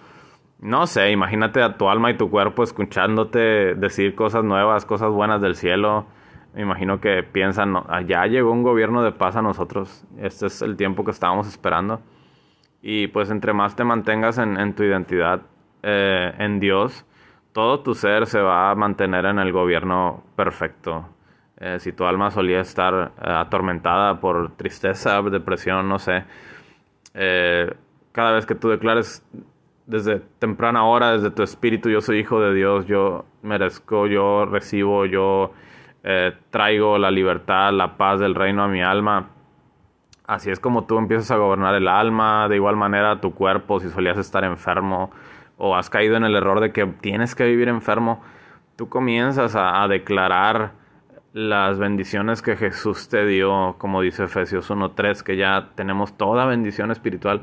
no 0.60 0.86
sé, 0.86 1.10
imagínate 1.10 1.62
a 1.62 1.76
tu 1.76 1.88
alma 1.88 2.10
y 2.10 2.16
tu 2.16 2.30
cuerpo 2.30 2.62
escuchándote 2.62 3.74
decir 3.74 4.14
cosas 4.14 4.44
nuevas, 4.44 4.86
cosas 4.86 5.10
buenas 5.10 5.40
del 5.40 5.56
cielo. 5.56 6.06
Me 6.54 6.62
imagino 6.62 7.00
que 7.00 7.22
piensan, 7.22 7.74
ya 8.06 8.26
llegó 8.26 8.52
un 8.52 8.62
gobierno 8.62 9.02
de 9.02 9.12
paz 9.12 9.36
a 9.36 9.42
nosotros. 9.42 10.06
Este 10.18 10.46
es 10.46 10.62
el 10.62 10.76
tiempo 10.76 11.04
que 11.04 11.10
estábamos 11.10 11.48
esperando. 11.48 12.00
Y 12.80 13.08
pues 13.08 13.30
entre 13.30 13.52
más 13.52 13.74
te 13.76 13.82
mantengas 13.82 14.38
en, 14.38 14.74
tu 14.74 14.84
identidad 14.84 15.42
eh, 15.82 16.32
en 16.38 16.60
Dios, 16.60 17.04
todo 17.52 17.80
tu 17.80 17.94
ser 17.94 18.26
se 18.26 18.40
va 18.40 18.70
a 18.70 18.74
mantener 18.74 19.24
en 19.24 19.38
el 19.38 19.52
gobierno 19.52 20.22
perfecto. 20.36 21.08
Eh, 21.58 21.78
si 21.78 21.92
tu 21.92 22.04
alma 22.04 22.30
solía 22.30 22.60
estar 22.60 23.12
eh, 23.16 23.22
atormentada 23.26 24.20
por 24.20 24.52
tristeza, 24.56 25.20
depresión, 25.22 25.88
no 25.88 25.98
sé, 25.98 26.24
cada 28.12 28.32
vez 28.32 28.46
que 28.46 28.54
tú 28.54 28.68
declares 28.68 29.26
desde 29.86 30.20
temprana 30.38 30.84
hora, 30.84 31.12
desde 31.12 31.30
tu 31.30 31.42
espíritu, 31.42 31.90
yo 31.90 32.00
soy 32.00 32.18
hijo 32.18 32.40
de 32.40 32.54
Dios, 32.54 32.86
yo 32.86 33.26
merezco, 33.42 34.06
yo 34.06 34.46
recibo, 34.46 35.04
yo 35.04 35.52
eh, 36.02 36.32
traigo 36.50 36.98
la 36.98 37.10
libertad, 37.10 37.72
la 37.72 37.96
paz 37.96 38.20
del 38.20 38.34
reino 38.34 38.64
a 38.64 38.68
mi 38.68 38.82
alma. 38.82 39.30
Así 40.26 40.50
es 40.50 40.58
como 40.58 40.84
tú 40.84 40.96
empiezas 40.98 41.30
a 41.30 41.36
gobernar 41.36 41.74
el 41.74 41.86
alma, 41.86 42.48
de 42.48 42.56
igual 42.56 42.76
manera 42.76 43.20
tu 43.20 43.34
cuerpo, 43.34 43.80
si 43.80 43.90
solías 43.90 44.16
estar 44.16 44.42
enfermo 44.44 45.10
o 45.58 45.76
has 45.76 45.90
caído 45.90 46.16
en 46.16 46.24
el 46.24 46.34
error 46.34 46.60
de 46.60 46.72
que 46.72 46.86
tienes 46.86 47.34
que 47.34 47.44
vivir 47.44 47.68
enfermo, 47.68 48.22
tú 48.76 48.88
comienzas 48.88 49.54
a, 49.54 49.82
a 49.82 49.88
declarar 49.88 50.72
las 51.34 51.78
bendiciones 51.78 52.42
que 52.42 52.56
Jesús 52.56 53.08
te 53.08 53.26
dio, 53.26 53.74
como 53.78 54.00
dice 54.00 54.24
Efesios 54.24 54.70
1.3, 54.70 55.22
que 55.22 55.36
ya 55.36 55.70
tenemos 55.74 56.16
toda 56.16 56.46
bendición 56.46 56.90
espiritual 56.90 57.42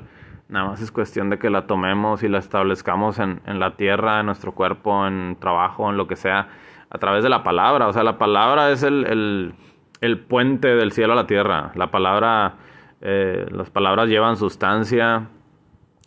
Nada 0.52 0.66
más 0.68 0.82
es 0.82 0.92
cuestión 0.92 1.30
de 1.30 1.40
que 1.40 1.50
la 1.50 1.66
tomemos 1.66 2.24
y 2.24 2.28
la 2.28 2.38
establezcamos 2.38 3.20
en, 3.20 3.40
en 3.46 3.62
la 3.62 3.78
tierra, 3.78 4.20
en 4.20 4.26
nuestro 4.26 4.52
cuerpo, 4.52 5.08
en 5.08 5.38
trabajo, 5.40 5.90
en 5.90 5.96
lo 5.96 6.08
que 6.08 6.18
sea, 6.18 6.50
a 6.90 6.98
través 6.98 7.24
de 7.24 7.30
la 7.30 7.42
palabra. 7.42 7.88
O 7.88 7.94
sea, 7.94 8.04
la 8.04 8.18
palabra 8.18 8.70
es 8.70 8.84
el, 8.84 9.54
el, 10.02 10.20
puente 10.20 10.68
del 10.76 10.92
cielo 10.92 11.14
a 11.14 11.16
la 11.16 11.26
tierra. 11.26 11.72
La 11.76 11.90
palabra, 11.90 12.56
eh, 13.00 13.46
las 13.50 13.70
palabras 13.70 14.10
llevan 14.10 14.36
sustancia. 14.36 15.30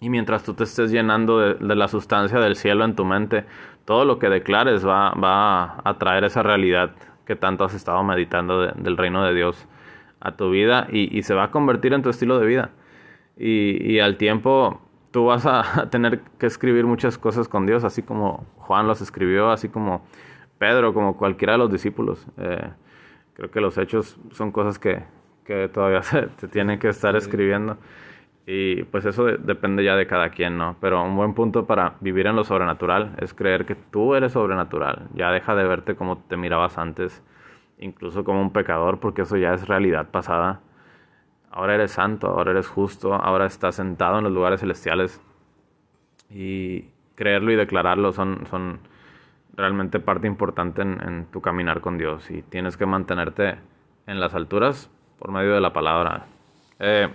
Y 0.02 0.10
mientras 0.10 0.44
tú 0.44 0.52
te 0.52 0.64
estés 0.64 0.90
llenando 0.90 1.38
de, 1.38 1.54
de, 1.54 1.74
la 1.74 1.88
sustancia 1.88 2.38
del 2.38 2.56
cielo 2.56 2.84
en 2.84 2.94
tu 2.94 3.06
mente, 3.06 3.46
todo 3.86 4.04
lo 4.04 4.18
que 4.18 4.28
declares 4.28 4.86
va, 4.86 5.12
va 5.12 5.80
a 5.82 5.94
traer 5.98 6.24
esa 6.24 6.42
realidad 6.42 6.90
que 7.24 7.34
tanto 7.34 7.64
has 7.64 7.72
estado 7.72 8.04
meditando 8.04 8.60
del 8.60 8.98
reino 8.98 9.24
de 9.24 9.32
Dios 9.32 9.66
a 10.20 10.32
tu 10.32 10.50
vida 10.50 10.86
y, 10.90 11.16
y 11.16 11.22
se 11.22 11.32
va 11.32 11.44
a 11.44 11.50
convertir 11.50 11.94
en 11.94 12.02
tu 12.02 12.10
estilo 12.10 12.38
de 12.38 12.46
vida 12.46 12.70
y, 13.36 13.98
al 13.98 14.16
tiempo 14.16 14.80
tú 15.10 15.26
vas 15.26 15.46
a 15.46 15.88
tener 15.90 16.20
que 16.38 16.46
escribir 16.46 16.86
muchas 16.86 17.18
cosas 17.18 17.48
con 17.48 17.66
Dios, 17.66 17.84
así 17.84 18.02
como 18.02 18.46
Juan 18.58 18.86
los 18.86 19.00
escribió, 19.00 19.50
así 19.50 19.68
como 19.68 20.04
Pedro, 20.58 20.94
como 20.94 21.16
cualquiera 21.16 21.54
de 21.54 21.58
los 21.58 21.70
discípulos. 21.70 22.26
Eh, 22.38 22.68
creo 23.34 23.50
que 23.50 23.60
los 23.60 23.78
hechos 23.78 24.18
son 24.32 24.52
cosas 24.52 24.78
que, 24.78 25.02
que 25.44 25.68
todavía 25.68 26.02
se, 26.02 26.28
tienen 26.48 26.78
que 26.78 26.88
estar 26.88 27.16
escribiendo. 27.16 27.76
Y 28.46 28.82
pues 28.84 29.06
eso 29.06 29.24
depende 29.24 29.82
ya 29.84 29.96
de 29.96 30.06
cada 30.06 30.28
quien, 30.30 30.58
¿no? 30.58 30.76
Pero 30.80 31.02
un 31.02 31.16
buen 31.16 31.32
punto 31.32 31.64
para 31.66 31.94
vivir 32.00 32.26
en 32.26 32.36
lo 32.36 32.44
sobrenatural 32.44 33.14
es 33.18 33.32
creer 33.32 33.64
que 33.64 33.74
tú 33.74 34.14
eres 34.14 34.32
sobrenatural. 34.32 35.08
Ya 35.14 35.30
deja 35.30 35.54
de 35.54 35.64
verte 35.64 35.96
como 35.96 36.18
te 36.18 36.36
mirabas 36.36 36.76
antes, 36.76 37.22
incluso 37.78 38.22
como 38.22 38.42
un 38.42 38.52
pecador, 38.52 39.00
porque 39.00 39.22
eso 39.22 39.38
ya 39.38 39.54
es 39.54 39.66
realidad 39.66 40.10
pasada 40.10 40.60
ahora 41.54 41.76
eres 41.76 41.92
santo, 41.92 42.26
ahora 42.26 42.50
eres 42.50 42.66
justo, 42.66 43.14
ahora 43.14 43.46
estás 43.46 43.76
sentado 43.76 44.18
en 44.18 44.24
los 44.24 44.32
lugares 44.32 44.60
celestiales. 44.60 45.20
Y 46.28 46.86
creerlo 47.14 47.52
y 47.52 47.56
declararlo 47.56 48.12
son, 48.12 48.44
son 48.50 48.80
realmente 49.54 50.00
parte 50.00 50.26
importante 50.26 50.82
en, 50.82 51.26
tu 51.30 51.40
caminar 51.40 51.80
con 51.80 51.96
Dios. 51.96 52.28
Y 52.28 52.42
tienes 52.42 52.76
que 52.76 52.86
mantenerte 52.86 53.56
en 54.08 54.18
las 54.18 54.34
alturas 54.34 54.90
por 55.20 55.30
medio 55.30 55.54
de 55.54 55.60
la 55.60 55.72
palabra. 55.72 56.26
Eh, 56.80 57.08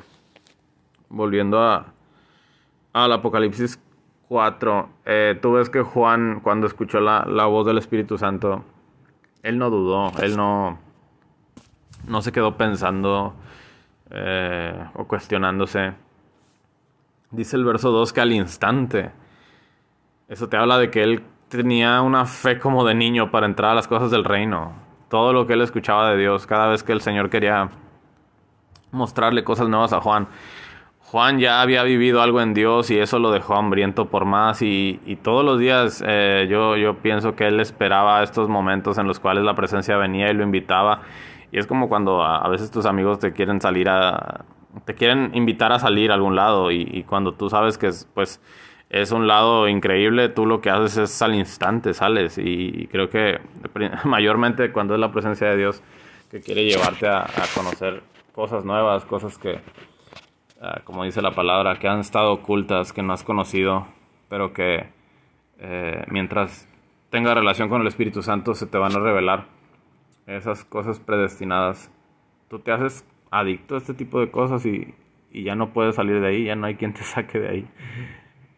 volviendo 1.10 1.62
a, 1.62 1.88
al 2.94 3.12
Apocalipsis 3.12 3.78
4, 4.30 4.90
eh, 5.06 5.38
tú 5.42 5.52
ves 5.52 5.70
que 5.70 5.82
Juan, 5.82 6.40
cuando 6.40 6.66
escuchó 6.66 7.02
la, 7.02 7.26
la, 7.26 7.46
voz 7.46 7.66
del 7.66 7.78
Espíritu 7.78 8.18
Santo, 8.18 8.64
él 9.44 9.58
no 9.58 9.70
dudó, 9.70 10.14
él 10.22 10.38
no, 10.38 10.80
no 12.08 12.22
se 12.22 12.32
quedó 12.32 12.56
pensando 12.56 13.36
eh, 14.12 14.86
o 14.96 15.06
cuestionándose. 15.06 15.94
Dice 17.32 17.56
el 17.58 17.66
verso 17.66 17.92
2 17.92 18.12
que 18.12 18.22
al 18.22 18.32
instante. 18.34 19.12
Eso 20.28 20.50
te 20.50 20.58
habla 20.58 20.78
de 20.78 20.90
que 20.90 21.04
él 21.04 21.24
tenía 21.48 22.02
una 22.02 22.26
fe 22.26 22.60
como 22.60 22.86
de 22.86 22.96
niño 22.96 23.32
para 23.32 23.46
entrar 23.46 23.72
a 23.72 23.76
las 23.76 23.88
cosas 23.88 24.12
del 24.12 24.24
reino. 24.24 24.74
Todo 25.10 25.34
lo 25.34 25.48
que 25.48 25.54
él 25.54 25.62
escuchaba 25.62 26.10
de 26.12 26.18
Dios, 26.18 26.46
cada 26.48 26.68
vez 26.68 26.84
que 26.84 26.92
el 26.92 27.02
Señor 27.02 27.30
quería 27.30 27.70
mostrarle 28.92 29.44
cosas 29.44 29.70
nuevas 29.70 29.94
a 29.94 30.02
Juan. 30.02 30.28
Juan 31.00 31.40
ya 31.40 31.62
había 31.62 31.82
vivido 31.82 32.22
algo 32.22 32.40
en 32.40 32.54
Dios 32.54 32.92
y 32.92 33.00
eso 33.00 33.18
lo 33.18 33.32
dejó 33.32 33.56
hambriento 33.56 34.10
por 34.10 34.26
más 34.26 34.62
y, 34.62 35.00
todos 35.24 35.44
los 35.44 35.60
días 35.60 36.04
eh, 36.06 36.48
yo, 36.48 36.78
yo 36.78 36.98
pienso 36.98 37.36
que 37.36 37.48
él 37.48 37.60
esperaba 37.60 38.22
estos 38.22 38.48
momentos 38.48 39.00
en 39.00 39.08
los 39.08 39.20
cuales 39.20 39.44
la 39.44 39.56
presencia 39.56 39.98
venía 39.98 40.30
y 40.30 40.36
lo 40.36 40.44
invitaba 40.44 41.02
y 41.52 41.58
es 41.58 41.68
como 41.68 41.90
cuando 41.90 42.24
a, 42.24 42.48
veces 42.50 42.72
tus 42.72 42.86
amigos 42.86 43.20
te 43.20 43.34
quieren 43.34 43.60
salir 43.62 43.90
a... 43.90 44.46
te 44.86 44.94
quieren 44.94 45.32
invitar 45.34 45.72
a 45.72 45.80
salir 45.80 46.12
a 46.12 46.14
algún 46.14 46.36
lado 46.36 46.72
y, 46.72 47.04
cuando 47.08 47.34
tú 47.34 47.50
sabes 47.50 47.78
que 47.78 47.88
es, 47.88 48.08
pues 48.14 48.42
es 48.90 49.12
un 49.12 49.28
lado 49.28 49.68
increíble, 49.68 50.30
tú 50.30 50.46
lo 50.46 50.62
que 50.62 50.70
haces 50.70 50.98
es 50.98 51.22
al 51.22 51.36
instante 51.36 51.94
sales. 51.94 52.38
Y, 52.38 52.88
creo 52.92 53.10
que 53.10 53.40
mayormente 54.06 54.72
cuando 54.72 54.94
es 54.94 55.00
la 55.00 55.12
presencia 55.12 55.50
de 55.50 55.58
Dios 55.58 55.84
que 56.30 56.42
quiere 56.42 56.66
llevarte 56.66 57.08
a, 57.08 57.26
conocer 57.56 58.04
cosas 58.34 58.64
nuevas, 58.64 59.04
cosas 59.06 59.38
que, 59.40 59.60
ah, 60.62 60.82
como 60.84 61.04
dice 61.04 61.22
la 61.22 61.32
palabra, 61.32 61.80
que 61.80 61.88
han 61.88 62.00
estado 62.00 62.32
ocultas, 62.34 62.94
que 62.94 63.02
no 63.02 63.14
has 63.14 63.24
conocido, 63.24 63.88
pero 64.30 64.54
que 64.54 64.88
eh, 65.60 66.04
mientras 66.10 66.68
tenga 67.10 67.34
relación 67.34 67.70
con 67.70 67.82
el 67.82 67.88
Espíritu 67.88 68.22
Santo 68.22 68.54
se 68.54 68.68
te 68.68 68.78
van 68.78 68.96
a 68.96 69.00
revelar 69.00 69.59
esas 70.30 70.64
cosas 70.64 71.00
predestinadas, 71.00 71.92
tú 72.50 72.60
te 72.60 72.72
haces 72.72 73.06
adicto 73.32 73.76
a 73.76 73.78
este 73.80 73.94
tipo 73.94 74.20
de 74.20 74.32
cosas 74.32 74.66
y, 74.66 74.94
ya 75.32 75.56
no 75.56 75.74
puedes 75.74 75.96
salir 75.96 76.20
de 76.22 76.28
ahí, 76.28 76.46
ya 76.46 76.56
no 76.56 76.66
hay 76.66 76.76
quien 76.76 76.94
te 76.94 77.02
saque 77.04 77.40
de 77.40 77.50
ahí. 77.50 77.68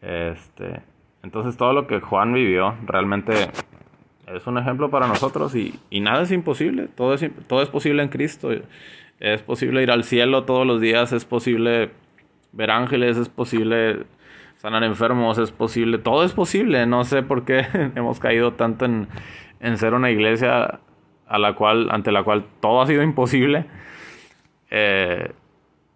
Este, 0.01 0.81
entonces 1.23 1.57
todo 1.57 1.73
lo 1.73 1.85
que 1.87 1.99
Juan 1.99 2.33
vivió 2.33 2.75
realmente 2.85 3.33
es 4.27 4.47
un 4.47 4.57
ejemplo 4.57 4.89
para 4.89 5.07
nosotros 5.07 5.53
y, 5.55 5.79
nada 5.99 6.23
es 6.23 6.31
imposible, 6.31 6.87
todo 6.87 7.13
es, 7.13 7.29
todo 7.47 7.61
es 7.61 7.69
posible 7.69 8.03
en 8.03 8.09
Cristo. 8.09 8.49
Es 9.19 9.43
posible 9.43 9.83
ir 9.83 9.91
al 9.91 10.03
cielo 10.03 10.45
todos 10.45 10.65
los 10.65 10.81
días, 10.81 11.13
es 11.13 11.25
posible 11.25 11.91
ver 12.53 12.71
ángeles, 12.71 13.17
es 13.17 13.29
posible 13.29 14.05
sanar 14.57 14.83
enfermos, 14.83 15.37
es 15.37 15.51
posible, 15.51 15.99
todo 15.99 16.23
es 16.23 16.33
posible. 16.33 16.85
No 16.87 17.03
sé 17.03 17.21
por 17.21 17.45
qué 17.45 17.67
hemos 17.95 18.19
caído 18.19 18.53
tanto 18.53 18.85
en, 18.85 19.07
en 19.59 19.77
ser 19.77 19.93
una 19.93 20.09
iglesia 20.09 20.79
a 21.31 21.39
la 21.39 21.53
cual, 21.53 21.87
ante 21.91 22.11
la 22.11 22.23
cual 22.23 22.43
todo 22.59 22.81
ha 22.81 22.87
sido 22.87 23.03
imposible. 23.03 23.65
Eh, 24.69 25.31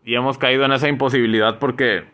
y 0.06 0.16
hemos 0.16 0.38
caído 0.38 0.64
en 0.64 0.72
esa 0.72 0.88
imposibilidad 0.88 1.60
porque 1.60 2.06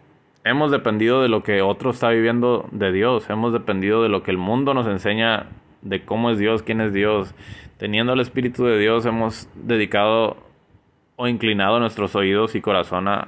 hemos 0.44 0.72
dependido 0.72 1.22
de 1.22 1.30
lo 1.30 1.44
que 1.44 1.62
otro 1.62 1.92
está 1.92 2.10
viviendo 2.10 2.68
de 2.72 2.92
Dios, 2.92 3.30
hemos 3.30 3.54
dependido 3.54 4.02
de 4.02 4.10
lo 4.10 4.24
que 4.24 4.32
el 4.32 4.40
mundo 4.40 4.74
nos 4.74 4.88
enseña 4.88 5.46
de 5.84 6.04
cómo 6.04 6.32
es 6.32 6.40
Dios, 6.40 6.64
quién 6.64 6.82
es 6.82 6.94
Dios. 6.94 7.36
Teniendo 7.78 8.14
el 8.14 8.22
Espíritu 8.22 8.66
de 8.66 8.80
Dios 8.80 9.06
hemos 9.06 9.48
dedicado 9.54 10.38
o 11.16 11.28
inclinado 11.28 11.80
nuestros 11.80 12.16
oídos 12.16 12.56
y 12.56 12.62
corazón 12.62 13.08
a, 13.08 13.28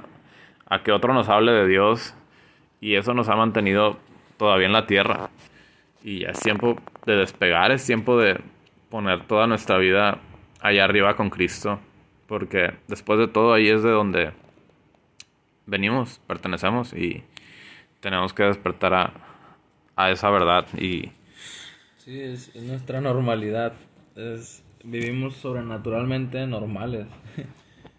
a 0.66 0.82
que 0.82 0.90
otro 0.90 1.14
nos 1.14 1.28
hable 1.28 1.52
de 1.52 1.68
Dios 1.68 2.16
y 2.80 2.96
eso 2.96 3.14
nos 3.14 3.28
ha 3.28 3.36
mantenido 3.36 3.96
todavía 4.38 4.66
en 4.66 4.72
la 4.72 4.86
tierra. 4.88 5.30
Y 6.02 6.20
ya 6.20 6.30
es 6.30 6.40
tiempo 6.40 6.76
de 7.06 7.16
despegar, 7.16 7.70
es 7.70 7.86
tiempo 7.86 8.18
de, 8.18 8.40
poner 8.94 9.26
toda 9.26 9.48
nuestra 9.48 9.76
vida 9.78 10.20
allá 10.60 10.84
arriba 10.84 11.16
con 11.16 11.28
Cristo, 11.28 11.80
porque 12.28 12.74
después 12.86 13.18
de 13.18 13.26
todo 13.26 13.52
ahí 13.52 13.68
es 13.68 13.82
de 13.82 13.90
donde 13.90 14.30
venimos, 15.66 16.20
pertenecemos 16.28 16.92
y 16.92 17.24
tenemos 17.98 18.32
que 18.32 18.44
despertar 18.44 18.94
a, 18.94 19.12
a 19.96 20.12
esa 20.12 20.30
verdad 20.30 20.68
y 20.78 21.10
sí 21.96 22.20
es, 22.20 22.54
nuestra 22.54 23.00
normalidad. 23.00 23.72
Es 24.14 24.62
vivimos 24.84 25.34
sobrenaturalmente 25.34 26.46
normales. 26.46 27.08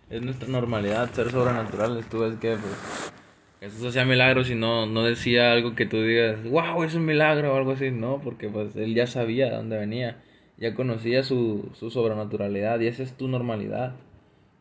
Es 0.09 0.21
nuestra 0.21 0.47
normalidad 0.47 1.11
ser 1.11 1.29
sobrenaturales 1.29 2.07
tú 2.07 2.19
ves 2.19 2.35
que 2.35 2.55
pues, 2.55 3.11
Jesús 3.59 3.87
hacía 3.87 4.05
milagros 4.05 4.49
y 4.51 4.55
no, 4.55 4.85
no 4.85 5.03
decía 5.03 5.51
algo 5.51 5.75
que 5.75 5.87
tú 5.87 6.01
digas, 6.03 6.41
wow, 6.43 6.83
es 6.83 6.93
un 6.93 7.03
milagro 7.05 7.53
o 7.53 7.57
algo 7.57 7.71
así, 7.71 7.91
no, 7.91 8.21
porque 8.23 8.47
pues 8.47 8.75
él 8.77 8.93
ya 8.93 9.07
sabía 9.07 9.49
de 9.49 9.55
dónde 9.55 9.77
venía, 9.77 10.21
ya 10.57 10.73
conocía 10.73 11.23
su, 11.23 11.69
su 11.73 11.89
sobrenaturalidad 11.89 12.79
y 12.79 12.87
esa 12.87 13.03
es 13.03 13.15
tu 13.15 13.27
normalidad. 13.27 13.93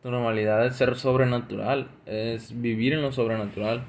Tu 0.03 0.11
normalidad 0.11 0.65
es 0.65 0.75
ser 0.75 0.95
sobrenatural, 0.95 1.89
es 2.05 2.61
vivir 2.61 2.93
en 2.93 3.01
lo 3.01 3.11
sobrenatural. 3.11 3.83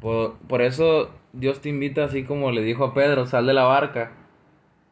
Por, 0.00 0.38
por 0.48 0.62
eso 0.62 1.10
Dios 1.32 1.60
te 1.60 1.68
invita, 1.68 2.04
así 2.04 2.24
como 2.24 2.50
le 2.50 2.62
dijo 2.62 2.84
a 2.84 2.94
Pedro, 2.94 3.26
sal 3.26 3.46
de 3.46 3.54
la 3.54 3.64
barca, 3.64 4.12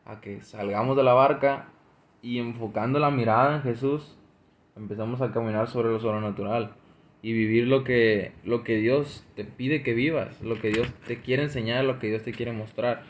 a 0.04 0.20
que 0.20 0.42
salgamos 0.42 0.96
de 0.96 1.04
la 1.04 1.14
barca 1.14 1.68
y 2.22 2.38
enfocando 2.38 2.98
la 2.98 3.10
mirada 3.10 3.56
en 3.56 3.62
Jesús, 3.62 4.16
empezamos 4.76 5.20
a 5.22 5.32
caminar 5.32 5.68
sobre 5.68 5.90
lo 5.90 6.00
sobrenatural 6.00 6.72
y 7.22 7.32
vivir 7.32 7.66
lo 7.66 7.84
que, 7.84 8.32
lo 8.44 8.62
que 8.62 8.76
Dios 8.76 9.24
te 9.34 9.44
pide 9.44 9.82
que 9.82 9.94
vivas, 9.94 10.40
lo 10.42 10.60
que 10.60 10.68
Dios 10.68 10.88
te 11.06 11.20
quiere 11.20 11.44
enseñar, 11.44 11.84
lo 11.84 11.98
que 11.98 12.08
Dios 12.08 12.22
te 12.22 12.32
quiere 12.32 12.52
mostrar. 12.52 13.02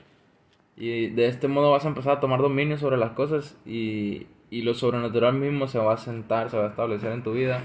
Y 0.78 1.08
de 1.08 1.26
este 1.26 1.48
modo 1.48 1.72
vas 1.72 1.84
a 1.84 1.88
empezar 1.88 2.18
a 2.18 2.20
tomar 2.20 2.40
dominio 2.40 2.78
sobre 2.78 2.96
las 2.96 3.10
cosas 3.10 3.56
y, 3.66 4.28
y 4.48 4.62
lo 4.62 4.74
sobrenatural 4.74 5.34
mismo 5.34 5.66
se 5.66 5.78
va 5.78 5.94
a 5.94 5.96
sentar, 5.96 6.50
se 6.50 6.56
va 6.56 6.66
a 6.66 6.68
establecer 6.68 7.12
en 7.12 7.24
tu 7.24 7.32
vida 7.32 7.60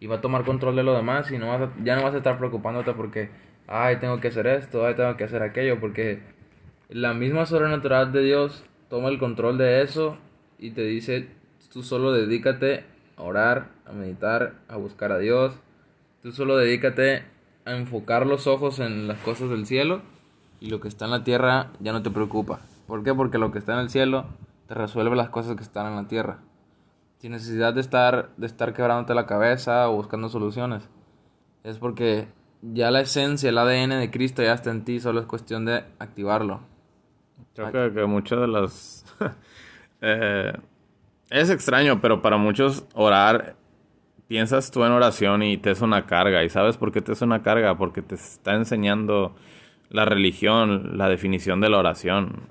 y 0.00 0.08
va 0.08 0.16
a 0.16 0.20
tomar 0.20 0.44
control 0.44 0.74
de 0.74 0.82
lo 0.82 0.94
demás 0.94 1.30
y 1.30 1.38
no 1.38 1.48
vas 1.48 1.70
ya 1.84 1.96
no 1.96 2.02
vas 2.02 2.14
a 2.14 2.18
estar 2.18 2.38
preocupándote 2.38 2.92
porque, 2.94 3.30
ay, 3.68 3.96
tengo 4.00 4.18
que 4.20 4.28
hacer 4.28 4.48
esto, 4.48 4.84
ay, 4.84 4.94
tengo 4.94 5.16
que 5.16 5.24
hacer 5.24 5.42
aquello, 5.42 5.78
porque 5.78 6.20
la 6.88 7.14
misma 7.14 7.46
sobrenatural 7.46 8.12
de 8.12 8.22
Dios 8.22 8.64
toma 8.90 9.08
el 9.08 9.18
control 9.18 9.56
de 9.56 9.82
eso 9.82 10.18
y 10.58 10.72
te 10.72 10.82
dice, 10.82 11.28
tú 11.72 11.84
solo 11.84 12.12
dedícate 12.12 12.84
a 13.16 13.22
orar, 13.22 13.68
a 13.86 13.92
meditar, 13.92 14.54
a 14.68 14.76
buscar 14.76 15.12
a 15.12 15.18
Dios, 15.18 15.58
Tú 16.22 16.32
solo 16.32 16.56
dedícate 16.56 17.22
a 17.64 17.76
enfocar 17.76 18.26
los 18.26 18.48
ojos 18.48 18.80
en 18.80 19.06
las 19.06 19.18
cosas 19.18 19.50
del 19.50 19.66
cielo 19.66 20.02
y 20.60 20.70
lo 20.70 20.80
que 20.80 20.88
está 20.88 21.04
en 21.04 21.10
la 21.12 21.24
tierra 21.24 21.70
ya 21.80 21.92
no 21.92 22.02
te 22.02 22.10
preocupa. 22.10 22.60
¿Por 22.86 23.02
qué? 23.02 23.14
Porque 23.14 23.38
lo 23.38 23.50
que 23.52 23.58
está 23.58 23.74
en 23.74 23.80
el 23.80 23.90
cielo 23.90 24.26
te 24.66 24.74
resuelve 24.74 25.16
las 25.16 25.28
cosas 25.28 25.56
que 25.56 25.62
están 25.62 25.86
en 25.86 25.96
la 25.96 26.08
tierra. 26.08 26.38
Sin 27.18 27.32
necesidad 27.32 27.74
de 27.74 27.80
estar, 27.80 28.30
de 28.36 28.46
estar 28.46 28.72
quebrándote 28.74 29.14
la 29.14 29.26
cabeza 29.26 29.88
o 29.88 29.96
buscando 29.96 30.28
soluciones. 30.28 30.88
Es 31.64 31.78
porque 31.78 32.28
ya 32.62 32.90
la 32.90 33.00
esencia, 33.00 33.50
el 33.50 33.58
ADN 33.58 34.00
de 34.00 34.10
Cristo 34.10 34.42
ya 34.42 34.54
está 34.54 34.70
en 34.70 34.84
ti, 34.84 35.00
solo 35.00 35.20
es 35.20 35.26
cuestión 35.26 35.64
de 35.64 35.84
activarlo. 35.98 36.60
Creo 37.54 37.72
que, 37.72 37.94
que 37.94 38.06
muchas 38.06 38.40
de 38.40 38.48
las... 38.48 39.04
eh, 40.00 40.52
es 41.30 41.50
extraño, 41.50 42.00
pero 42.00 42.22
para 42.22 42.36
muchos 42.36 42.84
orar 42.94 43.56
piensas 44.28 44.70
tú 44.70 44.84
en 44.84 44.92
oración 44.92 45.42
y 45.42 45.56
te 45.56 45.70
es 45.70 45.80
una 45.80 46.06
carga. 46.06 46.44
¿Y 46.44 46.48
sabes 46.48 46.76
por 46.76 46.92
qué 46.92 47.00
te 47.00 47.12
es 47.12 47.22
una 47.22 47.42
carga? 47.42 47.76
Porque 47.76 48.02
te 48.02 48.14
está 48.14 48.54
enseñando 48.54 49.34
la 49.90 50.04
religión, 50.04 50.96
la 50.96 51.08
definición 51.08 51.60
de 51.60 51.70
la 51.70 51.78
oración. 51.78 52.42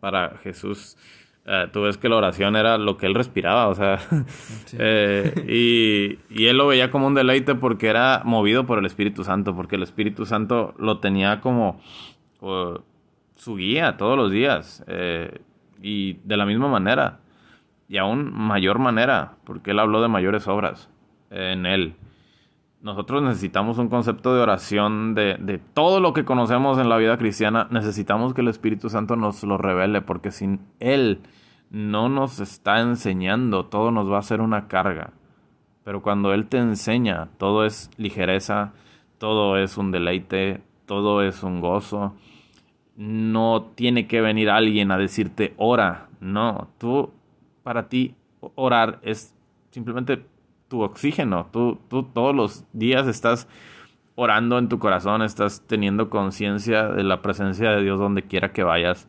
Para 0.00 0.36
Jesús, 0.42 0.98
eh, 1.46 1.68
tú 1.72 1.82
ves 1.82 1.98
que 1.98 2.08
la 2.08 2.16
oración 2.16 2.56
era 2.56 2.78
lo 2.78 2.96
que 2.96 3.06
él 3.06 3.14
respiraba, 3.14 3.68
o 3.68 3.74
sea, 3.74 3.98
eh, 4.78 5.32
y, 5.46 6.18
y, 6.34 6.46
él 6.46 6.56
lo 6.56 6.66
veía 6.66 6.90
como 6.90 7.06
un 7.06 7.14
deleite 7.14 7.54
porque 7.54 7.88
era 7.88 8.22
movido 8.24 8.66
por 8.66 8.78
el 8.78 8.86
Espíritu 8.86 9.24
Santo, 9.24 9.54
porque 9.54 9.76
el 9.76 9.82
Espíritu 9.82 10.26
Santo 10.26 10.74
lo 10.78 10.98
tenía 11.00 11.40
como 11.40 11.80
su 13.36 13.56
guía 13.56 13.96
todos 13.96 14.16
los 14.16 14.30
días, 14.30 14.84
eh, 14.86 15.40
y 15.82 16.14
de 16.24 16.36
la 16.36 16.46
misma 16.46 16.68
manera, 16.68 17.20
y 17.88 17.98
aún 17.98 18.32
mayor 18.32 18.78
manera, 18.78 19.36
porque 19.44 19.72
él 19.72 19.78
habló 19.78 20.00
de 20.00 20.08
mayores 20.08 20.48
obras 20.48 20.88
en 21.30 21.66
Él. 21.66 21.94
Nosotros 22.84 23.22
necesitamos 23.22 23.78
un 23.78 23.88
concepto 23.88 24.34
de 24.34 24.42
oración 24.42 25.14
de, 25.14 25.58
todo 25.72 26.00
lo 26.00 26.12
que 26.12 26.26
conocemos 26.26 26.78
en 26.78 26.90
la 26.90 26.98
vida 26.98 27.16
cristiana. 27.16 27.66
Necesitamos 27.70 28.34
que 28.34 28.42
el 28.42 28.48
Espíritu 28.48 28.90
Santo 28.90 29.16
nos 29.16 29.42
lo 29.42 29.56
revele, 29.56 30.02
porque 30.02 30.30
sin 30.30 30.60
Él 30.80 31.20
no 31.70 32.10
nos 32.10 32.40
está 32.40 32.82
enseñando, 32.82 33.64
todo 33.64 33.90
nos 33.90 34.12
va 34.12 34.18
a 34.18 34.22
ser 34.22 34.42
una 34.42 34.68
carga. 34.68 35.14
Pero 35.82 36.02
cuando 36.02 36.34
Él 36.34 36.46
te 36.46 36.58
enseña, 36.58 37.30
todo 37.38 37.64
es 37.64 37.90
ligereza, 37.96 38.74
todo 39.16 39.56
es 39.56 39.78
un 39.78 39.90
deleite, 39.90 40.60
todo 40.84 41.22
es 41.22 41.42
un 41.42 41.62
gozo. 41.62 42.12
No 42.96 43.70
tiene 43.76 44.06
que 44.06 44.20
venir 44.20 44.50
alguien 44.50 44.90
a 44.90 44.98
decirte 44.98 45.54
ora. 45.56 46.08
No, 46.20 46.68
tú, 46.76 47.14
para 47.62 47.88
ti, 47.88 48.14
orar 48.56 48.98
es 49.00 49.34
simplemente 49.70 50.26
tu 50.74 50.82
oxígeno. 50.82 51.46
Tú, 51.52 51.78
tú 51.88 52.02
todos 52.02 52.34
los 52.34 52.64
días 52.72 53.06
estás 53.06 53.46
orando 54.16 54.58
en 54.58 54.68
tu 54.68 54.80
corazón, 54.80 55.22
estás 55.22 55.62
teniendo 55.68 56.10
conciencia 56.10 56.88
de 56.88 57.04
la 57.04 57.22
presencia 57.22 57.70
de 57.70 57.82
Dios 57.82 58.00
donde 58.00 58.24
quiera 58.24 58.52
que 58.52 58.64
vayas. 58.64 59.08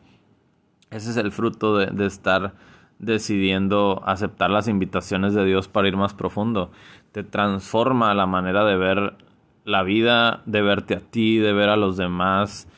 Ese 0.92 1.10
es 1.10 1.16
el 1.16 1.32
fruto 1.32 1.76
de, 1.76 1.86
de, 1.86 2.06
estar 2.06 2.54
decidiendo 3.00 4.00
aceptar 4.06 4.48
las 4.50 4.68
invitaciones 4.68 5.34
de 5.34 5.44
Dios 5.44 5.66
para 5.66 5.88
ir 5.88 5.96
más 5.96 6.14
profundo. 6.14 6.70
Te 7.10 7.24
transforma 7.24 8.14
la 8.14 8.26
manera 8.26 8.64
de 8.64 8.76
ver 8.76 9.16
la 9.64 9.82
vida, 9.82 10.42
de 10.46 10.62
verte 10.62 10.94
a 10.94 11.00
ti, 11.00 11.38
de 11.38 11.52
ver 11.52 11.68
a 11.68 11.76
los 11.76 11.96
demás. 11.96 12.68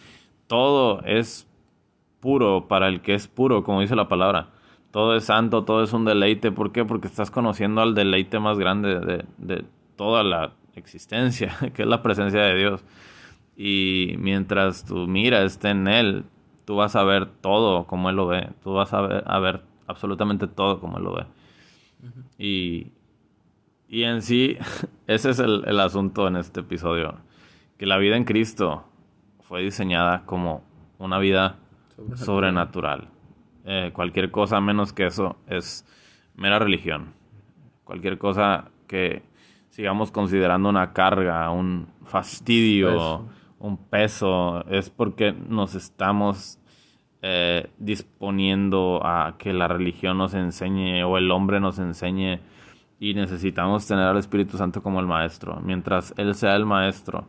Todo 0.46 1.02
es 1.04 1.46
puro 2.20 2.68
para 2.68 2.88
el 2.88 3.02
que 3.02 3.12
es 3.12 3.28
puro, 3.28 3.64
como 3.64 3.82
dice 3.82 3.94
la 3.94 4.08
palabra 4.08 4.48
todo 4.90 5.16
es 5.16 5.24
santo, 5.24 5.64
todo 5.64 5.82
es 5.82 5.92
un 5.92 6.04
deleite. 6.04 6.50
¿Por 6.50 6.72
qué? 6.72 6.84
Porque 6.84 7.08
estás 7.08 7.30
conociendo 7.30 7.80
al 7.82 7.94
deleite 7.94 8.38
más 8.38 8.58
grande 8.58 9.00
de, 9.00 9.24
de 9.38 9.64
toda 9.96 10.22
la 10.22 10.52
existencia, 10.74 11.54
que 11.74 11.82
es 11.82 11.88
la 11.88 12.02
presencia 12.02 12.40
de 12.40 12.54
Dios. 12.56 12.84
Y 13.56 14.14
mientras 14.18 14.84
tu 14.84 15.06
mira 15.06 15.42
esté 15.42 15.70
en 15.70 15.88
Él, 15.88 16.24
tú 16.64 16.76
vas 16.76 16.96
a 16.96 17.02
ver 17.02 17.26
todo 17.26 17.84
como 17.84 18.08
Él 18.08 18.16
lo 18.16 18.26
ve. 18.26 18.48
Tú 18.62 18.72
vas 18.72 18.94
a 18.94 19.00
ver, 19.02 19.24
a 19.26 19.38
ver 19.40 19.62
absolutamente 19.86 20.46
todo 20.46 20.80
como 20.80 20.98
Él 20.98 21.04
lo 21.04 21.14
ve. 21.14 21.26
y, 22.38 22.92
y 23.88 24.04
en 24.04 24.22
sí, 24.22 24.56
ese 25.06 25.30
es 25.30 25.38
el, 25.38 25.64
el 25.66 25.80
asunto 25.80 26.28
en 26.28 26.36
este 26.36 26.60
episodio. 26.60 27.16
Que 27.76 27.86
la 27.86 27.98
vida 27.98 28.16
en 28.16 28.24
Cristo 28.24 28.84
fue 29.40 29.62
diseñada 29.62 30.24
como 30.24 30.62
una 30.98 31.18
vida 31.18 31.56
sobrenatural. 32.14 33.08
Eh, 33.70 33.90
cualquier 33.92 34.30
cosa 34.30 34.62
menos 34.62 34.94
que 34.94 35.04
eso 35.04 35.36
es 35.46 35.84
mera 36.34 36.58
religión. 36.58 37.12
Cualquier 37.84 38.16
cosa 38.16 38.70
que 38.86 39.22
sigamos 39.68 40.10
considerando 40.10 40.70
una 40.70 40.94
carga, 40.94 41.50
un 41.50 41.86
fastidio, 42.02 43.28
un 43.58 43.76
peso, 43.76 44.64
es 44.70 44.88
porque 44.88 45.32
nos 45.32 45.74
estamos 45.74 46.58
eh, 47.20 47.70
disponiendo 47.76 49.02
a 49.04 49.36
que 49.36 49.52
la 49.52 49.68
religión 49.68 50.16
nos 50.16 50.32
enseñe 50.32 51.04
o 51.04 51.18
el 51.18 51.30
hombre 51.30 51.60
nos 51.60 51.78
enseñe 51.78 52.40
y 52.98 53.12
necesitamos 53.12 53.86
tener 53.86 54.04
al 54.04 54.16
Espíritu 54.16 54.56
Santo 54.56 54.82
como 54.82 54.98
el 54.98 55.06
maestro. 55.06 55.60
Mientras 55.60 56.14
Él 56.16 56.34
sea 56.34 56.56
el 56.56 56.64
maestro, 56.64 57.28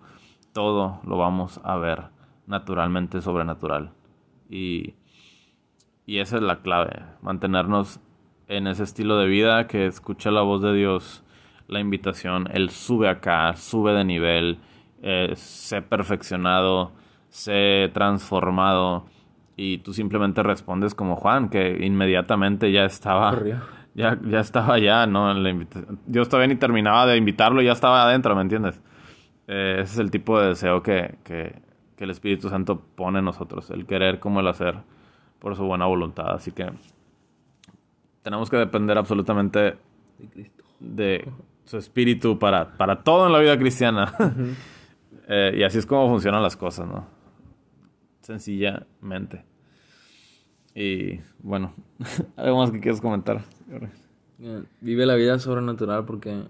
todo 0.54 1.02
lo 1.06 1.18
vamos 1.18 1.60
a 1.66 1.76
ver 1.76 2.04
naturalmente 2.48 3.20
sobrenatural. 3.20 3.92
Y 4.50 4.94
y 6.10 6.18
esa 6.18 6.38
es 6.38 6.42
la 6.42 6.64
clave, 6.64 7.04
mantenernos 7.22 8.00
en 8.48 8.66
ese 8.66 8.82
estilo 8.82 9.20
de 9.20 9.28
vida 9.28 9.68
que 9.68 9.86
escucha 9.86 10.32
la 10.32 10.42
voz 10.42 10.64
de 10.64 10.74
Dios, 10.74 11.24
la 11.68 11.80
invitación, 11.80 12.50
Él 12.52 12.72
sube 12.72 13.08
acá, 13.08 13.56
sube 13.56 13.94
de 13.94 14.04
nivel, 14.04 14.58
eh, 15.04 15.34
sé 15.36 15.84
perfeccionado, 15.84 16.94
sé 17.30 17.92
transformado 17.94 19.06
y 19.56 19.78
tú 19.78 19.94
simplemente 19.94 20.42
respondes 20.42 20.96
como 20.96 21.16
Juan, 21.16 21.50
que 21.50 21.86
inmediatamente 21.86 22.72
ya 22.72 22.86
estaba... 22.86 23.38
Ya, 23.94 24.18
ya 24.24 24.40
estaba 24.40 24.76
allá, 24.76 25.06
¿no? 25.06 25.32
Dios 26.08 26.28
todavía 26.28 26.48
ni 26.48 26.60
terminaba 26.60 27.06
de 27.06 27.18
invitarlo, 27.18 27.62
ya 27.62 27.74
estaba 27.74 28.04
adentro, 28.04 28.36
¿me 28.36 28.42
entiendes? 28.42 28.82
Eh, 29.48 29.78
ese 29.82 29.94
es 29.94 30.00
el 30.00 30.10
tipo 30.10 30.40
de 30.40 30.50
deseo 30.50 30.82
que, 30.82 31.20
que, 31.24 31.62
que 31.96 32.04
el 32.04 32.10
Espíritu 32.10 32.50
Santo 32.50 32.82
pone 32.96 33.20
en 33.20 33.26
nosotros, 33.26 33.70
el 33.70 33.86
querer 33.86 34.20
como 34.20 34.40
el 34.40 34.48
hacer 34.48 34.78
por 35.40 35.56
su 35.56 35.64
buena 35.64 35.86
voluntad. 35.86 36.32
Así 36.36 36.52
que 36.52 36.70
tenemos 38.22 38.50
que 38.50 38.58
depender 38.58 38.98
absolutamente 38.98 39.76
de, 40.80 41.28
su 41.66 41.78
espíritu 41.78 42.38
para, 42.38 42.78
para 42.78 43.04
todo 43.04 43.28
en 43.28 43.34
la 43.34 43.40
vida 43.40 43.58
cristiana. 43.58 44.14
Eh, 45.32 45.58
y 45.60 45.64
así 45.64 45.78
es 45.78 45.86
como 45.86 46.10
funcionan 46.10 46.42
las 46.42 46.58
cosas, 46.58 46.88
¿no? 46.88 47.06
Sencillamente. 48.22 49.46
Y 50.74 51.20
bueno, 51.38 51.76
¿algo 52.36 52.58
más 52.58 52.72
que 52.72 52.80
quieras 52.80 53.00
comentar? 53.00 53.44
Vive 54.82 55.06
la 55.06 55.14
vida 55.14 55.38
sobrenatural 55.38 56.06
porque 56.06 56.46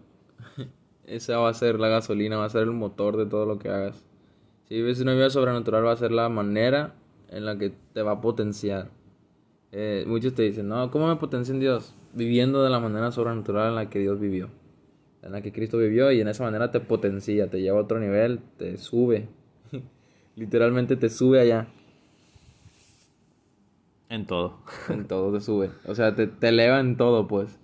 esa 1.06 1.40
va 1.40 1.50
a 1.50 1.54
ser 1.54 1.78
la 1.78 1.90
gasolina, 1.90 2.38
va 2.38 2.46
a 2.46 2.50
ser 2.50 2.64
el 2.64 2.72
motor 2.72 3.18
de 3.18 3.26
todo 3.26 3.46
lo 3.46 3.60
que 3.60 3.68
hagas. 3.68 4.06
Si 4.70 4.76
vives 4.76 5.02
una 5.02 5.14
vida 5.14 5.30
sobrenatural 5.30 5.86
va 5.86 5.92
a 5.92 5.98
ser 5.98 6.14
la 6.14 6.30
manera 6.30 6.94
en 7.30 7.46
la 7.46 7.58
que 7.58 7.74
te 7.94 8.02
va 8.02 8.14
a 8.14 8.22
potenciar. 8.22 8.90
Eh, 9.72 10.04
muchos 10.08 10.34
te 10.34 10.44
dicen, 10.44 10.68
no, 10.68 10.90
¿cómo 10.92 11.08
me 11.08 11.16
potencia 11.16 11.54
en 11.54 11.60
Dios? 11.60 11.96
Viviendo 12.14 12.64
de 12.64 12.70
la 12.70 12.80
manera 12.80 13.12
sobrenatural 13.12 13.70
en 13.70 13.76
la 13.76 13.90
que 13.90 14.00
Dios 14.00 14.20
vivió, 14.20 14.50
en 15.22 15.32
la 15.32 15.42
que 15.42 15.52
Cristo 15.52 15.78
vivió 15.78 16.12
y 16.12 16.22
en 16.22 16.28
esa 16.28 16.44
manera 16.44 16.72
te 16.72 16.80
potencia, 16.80 17.50
te 17.50 17.62
lleva 17.62 17.80
a 17.80 17.84
otro 17.84 18.00
nivel, 18.00 18.40
te 18.58 18.78
sube 18.78 19.28
Literalmente 20.36 20.96
te 20.96 21.10
sube 21.10 21.40
allá. 21.40 21.68
En 24.10 24.26
todo. 24.26 24.58
En 24.90 25.06
todo 25.06 25.32
te 25.32 25.40
sube. 25.40 25.70
O 25.86 25.94
sea, 25.94 26.16
te, 26.16 26.28
te 26.28 26.50
eleva 26.50 26.80
en 26.80 26.98
todo, 26.98 27.28
pues. 27.28 27.60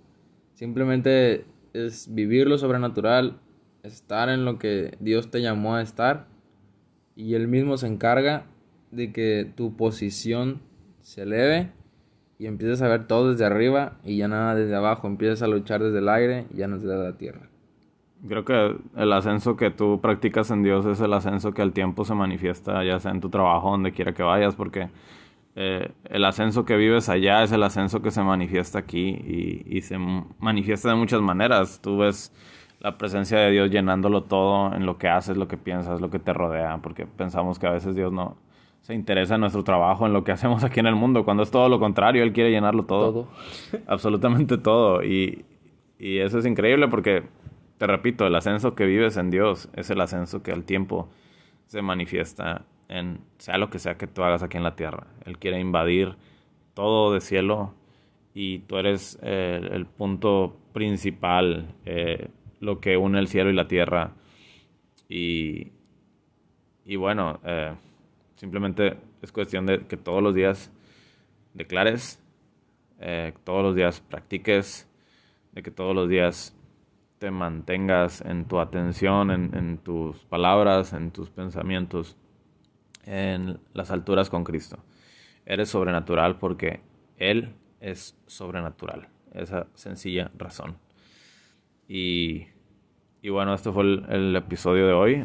Simplemente 0.54 1.44
es 1.72 2.14
vivir 2.14 2.46
lo 2.46 2.56
sobrenatural, 2.56 3.40
estar 3.82 4.28
en 4.28 4.44
lo 4.44 4.58
que 4.58 4.96
Dios 5.00 5.30
te 5.30 5.42
llamó 5.42 5.74
a 5.74 5.82
estar. 5.82 6.28
Y 7.16 7.34
Él 7.34 7.48
mismo 7.48 7.76
se 7.78 7.88
encarga 7.88 8.46
de 8.90 9.12
que 9.12 9.50
tu 9.56 9.76
posición 9.76 10.60
se 11.00 11.22
eleve 11.22 11.70
y 12.38 12.46
empieces 12.46 12.82
a 12.82 12.88
ver 12.88 13.06
todo 13.06 13.30
desde 13.30 13.44
arriba 13.44 13.98
y 14.04 14.16
ya 14.16 14.28
nada 14.28 14.54
desde 14.54 14.74
abajo. 14.74 15.06
Empiezas 15.06 15.42
a 15.42 15.46
luchar 15.46 15.82
desde 15.82 15.98
el 15.98 16.08
aire 16.08 16.46
y 16.52 16.58
ya 16.58 16.68
no 16.68 16.78
desde 16.78 16.96
la 16.96 17.16
tierra. 17.16 17.48
Creo 18.26 18.44
que 18.44 18.76
el 18.96 19.12
ascenso 19.12 19.56
que 19.56 19.70
tú 19.70 20.00
practicas 20.00 20.50
en 20.50 20.62
Dios 20.62 20.86
es 20.86 21.00
el 21.00 21.12
ascenso 21.12 21.52
que 21.52 21.62
al 21.62 21.72
tiempo 21.72 22.04
se 22.04 22.14
manifiesta, 22.14 22.82
ya 22.82 22.98
sea 22.98 23.12
en 23.12 23.20
tu 23.20 23.28
trabajo, 23.28 23.70
donde 23.70 23.92
quiera 23.92 24.14
que 24.14 24.22
vayas, 24.22 24.56
porque 24.56 24.88
eh, 25.54 25.90
el 26.04 26.24
ascenso 26.24 26.64
que 26.64 26.76
vives 26.76 27.08
allá 27.08 27.42
es 27.42 27.52
el 27.52 27.62
ascenso 27.62 28.02
que 28.02 28.10
se 28.10 28.22
manifiesta 28.22 28.78
aquí 28.78 29.08
y, 29.08 29.64
y, 29.66 29.82
se 29.82 29.98
manifiesta 30.38 30.88
de 30.88 30.96
muchas 30.96 31.20
maneras. 31.20 31.80
Tú 31.82 31.98
ves 31.98 32.32
la 32.80 32.98
presencia 32.98 33.38
de 33.38 33.50
Dios 33.50 33.70
llenándolo 33.70 34.24
todo 34.24 34.74
en 34.74 34.86
lo 34.86 34.98
que 34.98 35.08
haces, 35.08 35.36
lo 35.36 35.46
que 35.46 35.56
piensas, 35.56 36.00
lo 36.00 36.10
que 36.10 36.18
te 36.18 36.32
rodea, 36.32 36.78
porque 36.82 37.06
pensamos 37.06 37.58
que 37.58 37.66
a 37.66 37.70
veces 37.70 37.94
Dios 37.94 38.12
no 38.12 38.36
se 38.86 38.94
interesa 38.94 39.34
en 39.34 39.40
nuestro 39.40 39.64
trabajo, 39.64 40.06
en 40.06 40.12
lo 40.12 40.22
que 40.22 40.30
hacemos 40.36 40.62
aquí 40.62 40.78
en 40.78 40.86
el 40.86 40.94
mundo, 40.94 41.24
cuando 41.24 41.42
es 41.42 41.50
todo 41.50 41.68
lo 41.68 41.80
contrario, 41.80 42.22
Él 42.22 42.32
quiere 42.32 42.52
llenarlo 42.52 42.84
todo. 42.84 43.12
Todo. 43.12 43.28
Absolutamente 43.88 44.58
todo. 44.58 45.02
Y, 45.02 45.44
y 45.98 46.18
eso 46.18 46.38
es 46.38 46.46
increíble 46.46 46.86
porque 46.86 47.24
te 47.78 47.86
repito, 47.88 48.28
el 48.28 48.34
ascenso 48.36 48.76
que 48.76 48.86
vives 48.86 49.16
en 49.16 49.32
Dios 49.32 49.68
es 49.74 49.90
el 49.90 50.00
ascenso 50.00 50.44
que 50.44 50.52
al 50.52 50.62
tiempo 50.62 51.08
se 51.66 51.82
manifiesta 51.82 52.64
en 52.88 53.18
sea 53.38 53.58
lo 53.58 53.70
que 53.70 53.80
sea 53.80 53.98
que 53.98 54.06
tú 54.06 54.22
hagas 54.22 54.44
aquí 54.44 54.56
en 54.56 54.62
la 54.62 54.76
tierra. 54.76 55.08
Él 55.24 55.36
quiere 55.38 55.58
invadir 55.58 56.14
todo 56.74 57.12
de 57.12 57.20
cielo 57.20 57.74
y 58.34 58.60
tú 58.60 58.76
eres 58.76 59.18
eh, 59.20 59.68
el 59.72 59.86
punto 59.86 60.56
principal, 60.72 61.74
eh, 61.86 62.28
lo 62.60 62.78
que 62.78 62.96
une 62.96 63.18
el 63.18 63.26
cielo 63.26 63.50
y 63.50 63.54
la 63.54 63.66
tierra. 63.66 64.12
Y, 65.08 65.72
y 66.84 66.94
bueno, 66.94 67.40
eh, 67.44 67.74
simplemente 68.36 68.96
es 69.22 69.32
cuestión 69.32 69.66
de 69.66 69.86
que 69.86 69.96
todos 69.96 70.22
los 70.22 70.34
días 70.34 70.70
declares, 71.54 72.22
todos 73.44 73.62
los 73.62 73.74
días 73.74 74.00
practiques, 74.00 74.88
de 75.52 75.62
que 75.62 75.70
todos 75.70 75.94
los 75.94 76.08
días 76.08 76.56
te 77.18 77.30
mantengas 77.30 78.20
en 78.20 78.44
tu 78.44 78.60
atención, 78.60 79.30
en, 79.30 79.78
tus 79.78 80.24
palabras, 80.26 80.92
en 80.92 81.10
tus 81.10 81.30
pensamientos, 81.30 82.16
en 83.04 83.58
las 83.72 83.90
alturas 83.90 84.28
con 84.28 84.44
Cristo. 84.44 84.78
Eres 85.46 85.70
sobrenatural 85.70 86.38
porque 86.38 86.80
Él 87.16 87.54
es 87.80 88.18
sobrenatural. 88.26 89.08
Esa 89.32 89.66
sencilla 89.74 90.30
razón. 90.36 90.76
Y, 91.88 92.46
y 93.22 93.28
bueno, 93.30 93.54
este 93.54 93.70
fue 93.72 93.84
el, 93.84 94.36
episodio 94.36 94.86
de 94.86 94.92
hoy. 94.92 95.24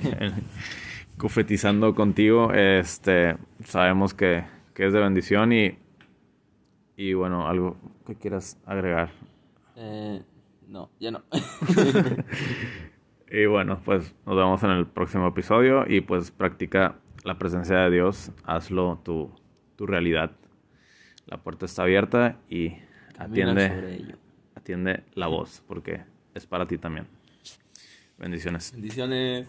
Cufetizando 1.18 1.94
contigo. 1.94 2.52
Este, 2.52 3.36
sabemos 3.64 4.14
que, 4.14 4.44
que, 4.74 4.86
es 4.86 4.92
de 4.92 5.00
bendición 5.00 5.52
y, 5.52 5.78
y 6.96 7.14
bueno, 7.14 7.48
algo 7.48 7.76
que 8.06 8.16
quieras 8.16 8.58
agregar. 8.66 9.10
Eh, 9.76 10.22
no, 10.68 10.90
ya 10.98 11.10
no. 11.10 11.22
y 13.30 13.46
bueno, 13.46 13.80
pues 13.84 14.14
nos 14.26 14.36
vemos 14.36 14.62
en 14.62 14.70
el 14.70 14.86
próximo 14.86 15.28
episodio 15.28 15.84
y 15.86 16.00
pues 16.00 16.30
practica 16.30 16.96
la 17.24 17.38
presencia 17.38 17.78
de 17.78 17.90
Dios, 17.90 18.32
hazlo 18.44 19.00
tu, 19.04 19.30
tu 19.76 19.86
realidad. 19.86 20.32
La 21.26 21.38
puerta 21.38 21.66
está 21.66 21.82
abierta 21.82 22.38
y 22.48 22.74
atiende, 23.18 24.16
atiende 24.54 25.04
la 25.14 25.28
voz 25.28 25.62
porque 25.66 26.02
es 26.34 26.46
para 26.46 26.66
ti 26.66 26.78
también. 26.78 27.06
Bendiciones. 28.18 28.72
Bendiciones. 28.72 29.48